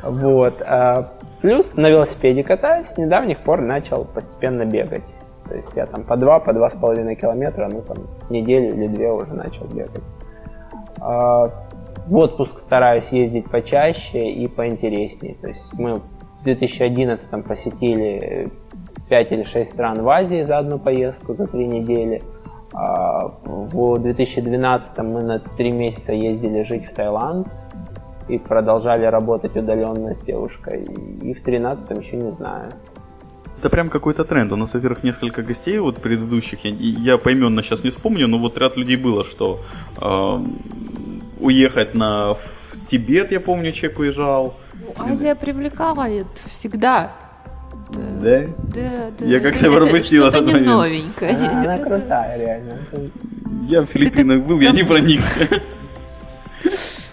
[0.03, 0.61] Вот.
[0.61, 1.09] А,
[1.41, 5.03] плюс на велосипеде катаюсь, с недавних пор начал постепенно бегать.
[5.47, 7.97] То есть я там по два, по два с половиной километра, ну там
[8.29, 10.03] неделю или две уже начал бегать.
[11.01, 11.51] А,
[12.07, 15.35] в отпуск стараюсь ездить почаще и поинтереснее.
[15.35, 18.49] То есть мы в 2011 посетили
[19.09, 22.21] 5 или 6 стран в Азии за одну поездку, за 3 недели.
[22.73, 27.47] А, в 2012 мы на 3 месяца ездили жить в Таиланд
[28.27, 30.83] и продолжали работать удаленно с девушкой.
[30.83, 32.69] И в 2013 еще не знаю.
[33.59, 34.51] Это прям какой-то тренд.
[34.53, 36.71] У нас, во-первых, несколько гостей вот предыдущих, я,
[37.13, 39.59] я поименно сейчас не вспомню, но вот ряд людей было, что
[39.97, 40.39] э,
[41.39, 42.41] уехать на в
[42.89, 44.55] Тибет, я помню, человек уезжал.
[44.73, 47.11] Ну, Азия привлекает всегда.
[47.91, 48.41] Да?
[48.75, 49.25] Да, да.
[49.25, 50.67] Я как-то Это пропустил что-то этот момент.
[50.67, 51.31] новенькое.
[51.35, 52.77] Она крутая, реально.
[53.67, 55.47] Я в Филиппинах был, я не проникся.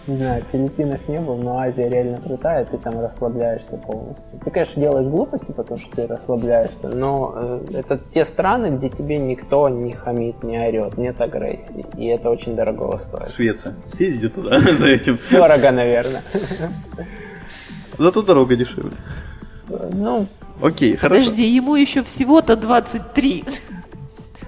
[0.07, 4.23] Не знаю, в Филиппинах не был, но Азия реально крутая, ты там расслабляешься полностью.
[4.45, 9.19] Ты, конечно, делаешь глупости, потому что ты расслабляешься, но э, это те страны, где тебе
[9.19, 11.85] никто не хамит, не орет, нет агрессии.
[11.97, 13.33] И это очень дорого стоит.
[13.35, 13.75] Швеция.
[13.95, 15.19] Съездите туда за этим.
[15.29, 16.23] Дорого, наверное.
[17.99, 18.93] Зато дорога дешевле.
[19.93, 20.29] Ну,
[20.63, 21.21] Окей, хорошо.
[21.21, 23.45] Подожди, ему еще всего-то 23.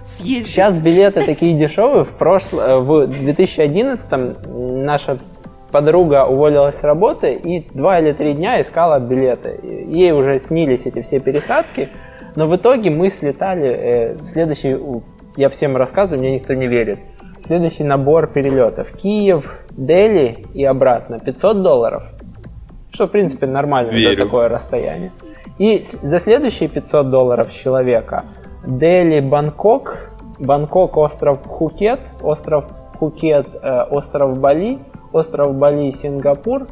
[0.04, 0.46] Съездить.
[0.46, 2.04] Сейчас билеты такие дешевые.
[2.04, 4.06] В, прошло, в 2011
[4.46, 5.18] наша
[5.70, 9.60] подруга уволилась с работы и два или три дня искала билеты.
[9.88, 11.90] Ей уже снились эти все пересадки,
[12.36, 13.68] но в итоге мы слетали.
[13.68, 14.78] э, следующий,
[15.36, 17.00] я всем рассказываю, мне никто не верит.
[17.44, 18.90] Следующий набор перелетов.
[18.92, 21.18] Киев, Дели и обратно.
[21.18, 22.02] 500 долларов.
[22.90, 24.18] Что, в принципе, нормально Верю.
[24.18, 25.12] за такое расстояние.
[25.58, 28.24] И за следующие 500 долларов с человека
[28.66, 29.96] Дели, Бангкок,
[30.38, 34.78] Бангкок, остров Пхукет, остров Пхукет, э, остров Бали,
[35.12, 36.66] остров Бали, Сингапур,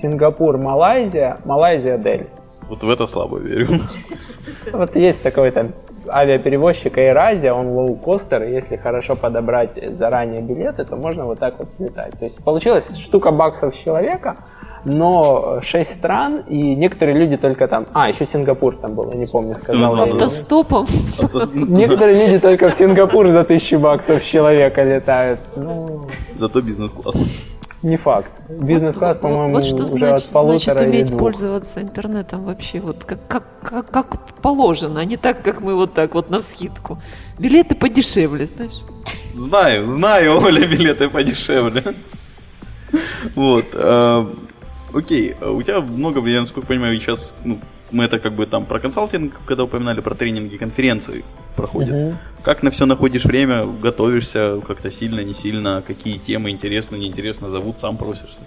[0.00, 2.28] Сингапур, Малайзия, Малайзия, Дели.
[2.68, 3.68] Вот в это слабо верю.
[4.72, 5.68] Вот есть такой там
[6.08, 11.68] авиаперевозчик Air он лоукостер, и если хорошо подобрать заранее билеты, то можно вот так вот
[11.76, 12.12] слетать.
[12.18, 14.36] То есть получилась штука баксов с человека,
[14.86, 17.86] но 6 стран, и некоторые люди только там...
[17.92, 20.00] А, еще Сингапур там был, я не помню, сказал.
[20.00, 20.86] Автостопом.
[21.52, 25.40] Некоторые люди только в Сингапур за тысячу баксов человека летают.
[25.56, 26.06] Ну,
[26.38, 27.22] Зато бизнес-класс.
[27.82, 28.30] не факт.
[28.48, 33.18] Бизнес-класс, по-моему, вот что уже значит, от полутора значит уметь пользоваться интернетом вообще, вот как,
[33.28, 36.98] как, как, как положено, а не так, как мы вот так вот навскидку.
[37.38, 38.84] Билеты подешевле, знаешь.
[39.34, 41.82] Знаю, знаю, Оля, билеты подешевле.
[43.34, 43.64] Вот.
[44.96, 47.58] Окей, а у тебя много, я насколько понимаю, сейчас, ну,
[47.90, 51.24] мы это как бы там про консалтинг, когда упоминали, про тренинги, конференции
[51.54, 51.94] проходят.
[51.94, 52.18] Мгм.
[52.42, 57.76] Как на все находишь время, готовишься как-то сильно, не сильно, какие темы интересно, неинтересно зовут,
[57.78, 58.38] сам просишься?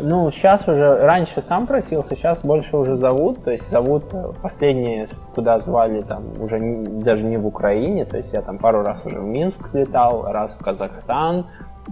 [0.00, 5.08] Ну, сейчас уже, раньше сам просился, сейчас больше уже зовут, то есть зовут э, последние,
[5.36, 8.98] куда звали, там, уже не- даже не в Украине, то есть я там пару раз
[9.04, 11.46] уже в Минск летал, раз в Казахстан,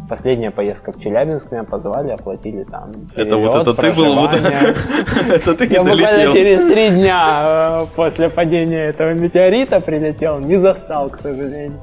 [0.09, 5.55] последняя поездка в Челябинск меня позвали, оплатили там Это вот это ты был, вот это
[5.57, 11.18] ты Я буквально через три дня э, после падения этого метеорита прилетел, не застал, к
[11.18, 11.80] сожалению.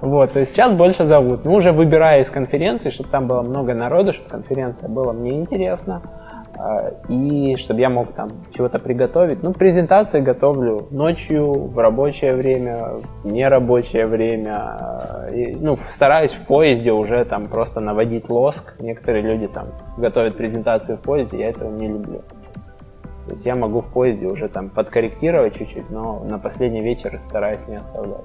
[0.00, 1.44] Вот, то есть сейчас больше зовут.
[1.44, 6.02] Ну, уже выбирая из конференции, чтобы там было много народу, чтобы конференция была мне интересна,
[7.08, 9.42] и чтобы я мог там чего-то приготовить.
[9.42, 14.76] Ну, презентации готовлю ночью, в рабочее время, в нерабочее время.
[15.28, 18.74] э, и, ну, стараюсь в поезде уже там просто наводить лоск.
[18.80, 22.22] Некоторые люди там готовят презентации в поезде, я этого не люблю.
[23.28, 27.60] То есть я могу в поезде уже там подкорректировать чуть-чуть, но на последний вечер стараюсь
[27.68, 28.24] не оставлять.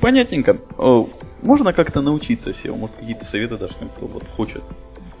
[0.00, 0.58] Понятненько.
[0.76, 1.06] О,
[1.42, 2.76] Можно как-то научиться SEO?
[2.76, 4.62] Может, какие-то советы дашь кто вот хочет?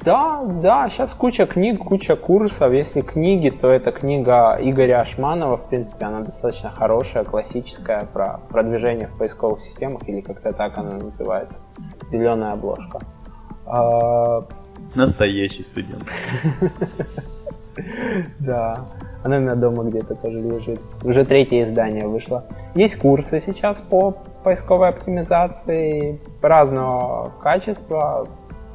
[0.04, 2.72] Да, да, сейчас куча книг, куча курсов.
[2.74, 9.08] Если книги, то это книга Игоря Ашманова, в принципе, она достаточно хорошая, классическая, про продвижение
[9.08, 11.56] в поисковых системах, или как-то так она называется.
[12.10, 12.98] Зеленая обложка.
[13.66, 14.44] А,
[14.94, 16.04] Настоящий студент.
[18.38, 18.86] Да,
[19.24, 20.80] она у меня дома где-то тоже лежит.
[21.02, 22.44] Уже третье издание вышло.
[22.76, 24.12] Есть курсы сейчас по
[24.44, 28.28] поисковой оптимизации разного качества.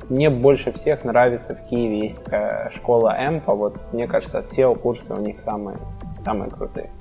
[0.09, 3.53] Мне больше всех нравится в Киеве есть такая школа Эмпа.
[3.53, 5.77] Вот мне кажется, SEO-курсы у них самые,
[6.23, 6.91] самые крутые.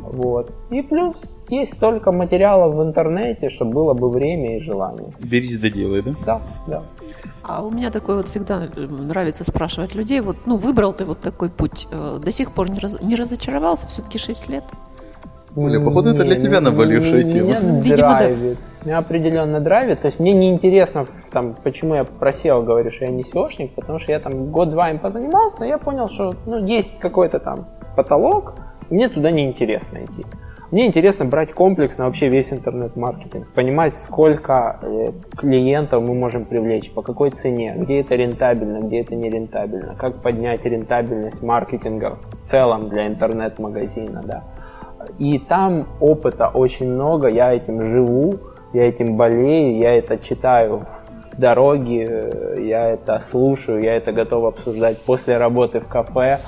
[0.00, 0.52] Вот.
[0.70, 1.16] И плюс
[1.48, 5.10] есть столько материалов в интернете, что было бы время и желание.
[5.20, 6.12] Берись да делай, да?
[6.24, 6.82] Да, да.
[7.42, 11.20] А у меня такое вот всегда э, нравится спрашивать людей, вот, ну, выбрал ты вот
[11.20, 14.64] такой путь, э, до сих пор не, раз- не разочаровался, все-таки 6 лет?
[15.56, 17.48] Оля, походу, это для тебя наболевшая тема.
[17.48, 18.18] Меня Видимо, да.
[18.18, 18.58] драйвит.
[18.84, 20.00] Меня определенно драйвит.
[20.02, 23.98] То есть мне не интересно, там, почему я просел, говорю, что я не SEOшник, потому
[23.98, 28.54] что я там год-два им позанимался, и я понял, что ну, есть какой-то там потолок,
[28.90, 30.26] и мне туда не интересно идти.
[30.72, 37.02] Мне интересно брать комплексно вообще весь интернет-маркетинг, понимать, сколько э, клиентов мы можем привлечь, по
[37.02, 42.88] какой цене, где это рентабельно, где это не рентабельно, как поднять рентабельность маркетинга в целом
[42.88, 44.42] для интернет-магазина, да.
[45.18, 48.34] И там опыта очень много, я этим живу,
[48.72, 50.86] я этим болею, я это читаю
[51.32, 56.40] в дороге, э, я это слушаю, я это готов обсуждать после работы в кафе.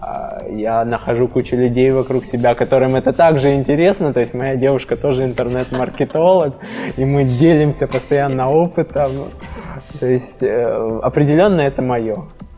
[0.00, 4.12] а, я нахожу кучу людей вокруг себя, которым это также интересно.
[4.12, 6.54] То есть моя девушка тоже интернет-маркетолог,
[6.98, 9.10] и мы делимся постоянно опытом.
[10.00, 10.62] То есть э,
[11.02, 12.14] определенно это мое.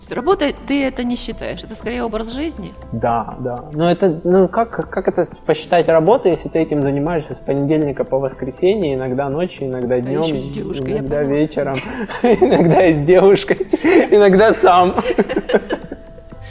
[0.07, 2.73] Есть работа ты это не считаешь, это скорее образ жизни?
[2.93, 3.57] Да, да.
[3.73, 8.21] Но это, ну как, как это посчитать работу, если ты этим занимаешься с понедельника по
[8.21, 11.75] воскресенье, иногда ночью, иногда днем, еще с девушкой, иногда вечером,
[12.23, 13.57] иногда и с девушкой,
[14.13, 14.95] иногда сам.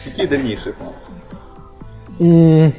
[0.04, 2.74] Какие дальнейшие планы?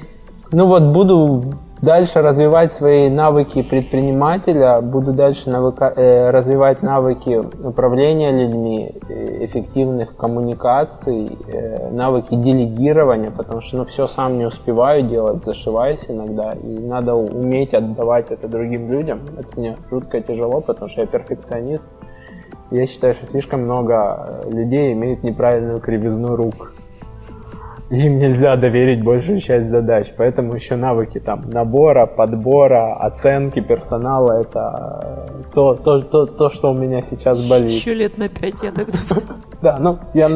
[0.52, 8.30] Ну вот буду дальше развивать свои навыки предпринимателя, буду дальше навыка, э, развивать навыки управления
[8.30, 15.44] людьми, э, эффективных коммуникаций, э, навыки делегирования, потому что ну, все сам не успеваю делать,
[15.44, 19.20] зашиваюсь иногда, и надо уметь отдавать это другим людям.
[19.38, 21.86] Это мне жутко тяжело, потому что я перфекционист.
[22.70, 26.72] Я считаю, что слишком много э, людей имеют неправильную кривизну рук
[27.90, 30.12] им нельзя доверить большую часть задач.
[30.16, 36.72] Поэтому еще навыки там набора, подбора, оценки персонала это э, то, то, то, то что
[36.72, 37.70] у меня сейчас болит.
[37.70, 39.26] Еще лет на пять, я так думаю.
[39.62, 40.26] Да, ну я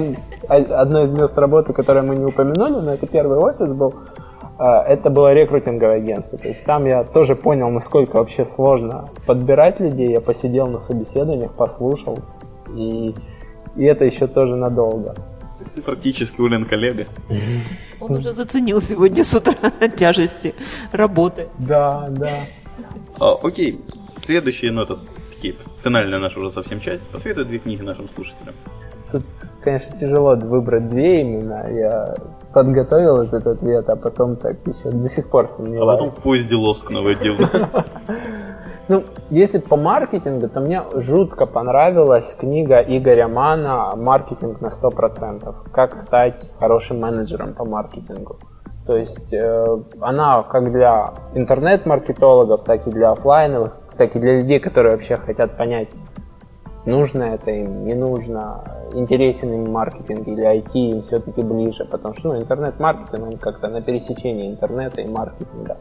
[0.48, 3.92] одно из мест работы, которое мы не упомянули, но это первый офис был,
[4.58, 6.38] э, это было рекрутинговое агентство.
[6.38, 10.12] То есть там я тоже понял, насколько вообще сложно подбирать людей.
[10.12, 12.18] Я посидел на собеседованиях, послушал.
[12.74, 13.14] И,
[13.76, 15.14] и это еще тоже надолго.
[15.84, 17.06] Практически Улен коллега.
[18.00, 19.54] Он уже заценил сегодня с утра
[19.96, 20.54] тяжести
[20.92, 21.48] работы.
[21.58, 22.46] Да, да.
[23.18, 23.80] А, окей,
[24.24, 24.98] следующие, ну это
[25.34, 27.06] такие, финальная наша уже совсем часть.
[27.08, 28.54] Посоветуй две книги нашим слушателям.
[29.12, 29.24] Тут,
[29.62, 31.66] конечно, тяжело выбрать две именно.
[31.70, 32.14] Я
[32.52, 35.88] подготовил этот ответ, а потом так еще до сих пор сомневаюсь.
[35.88, 37.36] А потом в поезде лоск наводил.
[38.90, 45.70] Ну, если по маркетингу, то мне жутко понравилась книга Игоря Мана «Маркетинг на 100%.
[45.72, 48.40] Как стать хорошим менеджером по маркетингу».
[48.88, 54.58] То есть э, она как для интернет-маркетологов, так и для офлайновых, так и для людей,
[54.58, 55.90] которые вообще хотят понять,
[56.84, 62.32] нужно это им, не нужно, интересен им маркетинг или IT им все-таки ближе, потому что
[62.32, 65.76] ну, интернет-маркетинг он как-то на пересечении интернета и маркетинга.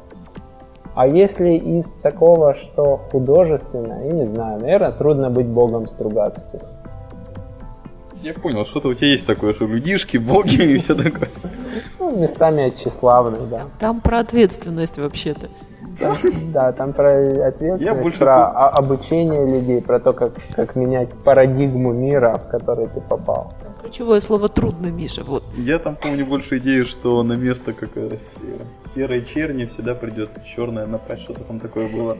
[0.95, 6.61] А если из такого, что художественно, я не знаю, наверное, трудно быть богом Стругацких.
[8.21, 11.29] Я понял, что-то у тебя есть такое, что людишки, боги и все такое.
[11.99, 13.67] Ну, местами тщеславный, да.
[13.79, 15.47] Там про ответственность вообще-то.
[15.99, 16.17] Там,
[16.53, 17.09] да, там про
[17.47, 22.87] ответственность, Я больше про обучение людей, про то, как, как менять парадигму мира, в который
[22.87, 23.53] ты попал.
[23.89, 25.23] Ключевое слово трудно, Миша.
[25.23, 25.43] Вот.
[25.57, 27.89] Я там помню больше идею, что на место как
[28.93, 32.15] серой черни всегда придет черная напасть, что-то там такое было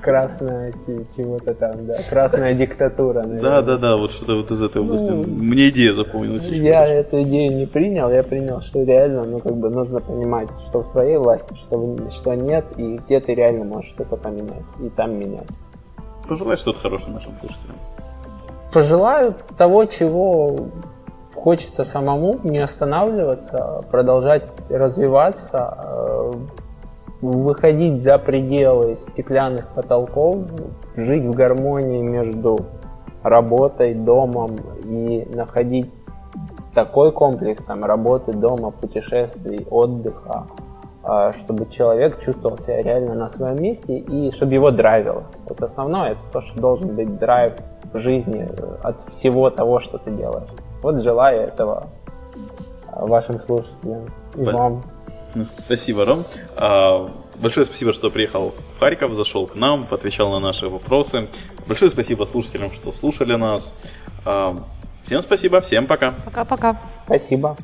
[0.00, 0.72] красная
[1.16, 3.22] чего-то там, да, красная диктатура.
[3.22, 3.42] Наверное.
[3.42, 5.10] Да, да, да, вот что-то вот из этой области.
[5.10, 6.46] Ну, Мне идея запомнилась.
[6.46, 10.82] Я эту идею не принял, я принял, что реально, ну, как бы нужно понимать, что
[10.82, 15.18] в твоей власти, что, что нет, и где ты реально можешь что-то поменять, и там
[15.18, 15.48] менять.
[16.28, 17.74] Пожелай что-то хорошее нашим слушателям.
[18.72, 20.56] Пожелаю того, чего
[21.34, 26.32] хочется самому, не останавливаться, продолжать развиваться, э,
[27.20, 30.36] выходить за пределы стеклянных потолков,
[30.96, 32.58] жить в гармонии между
[33.22, 35.90] работой, домом и находить
[36.74, 40.46] такой комплекс там, работы, дома, путешествий, отдыха,
[41.04, 45.24] а, чтобы человек чувствовал себя реально на своем месте и чтобы его драйвило.
[45.48, 47.52] Вот основное, это то, что должен быть драйв
[47.92, 50.48] в жизни э, от всего того, что ты делаешь.
[50.82, 51.88] Вот желаю этого
[52.94, 54.58] вашим слушателям и Понятно.
[54.58, 54.82] вам.
[55.50, 56.24] Спасибо, Ром.
[56.56, 61.28] А, большое спасибо, что приехал в Харьков, зашел к нам, отвечал на наши вопросы.
[61.66, 63.72] Большое спасибо слушателям, что слушали нас.
[64.26, 64.54] А,
[65.06, 66.14] всем спасибо, всем пока.
[66.24, 66.80] Пока-пока.
[67.06, 67.56] Спасибо.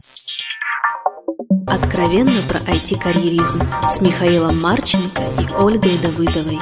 [1.66, 3.60] Откровенно про IT-карьеризм
[3.90, 6.58] с Михаилом Марченко и Ольгой Давыдовой.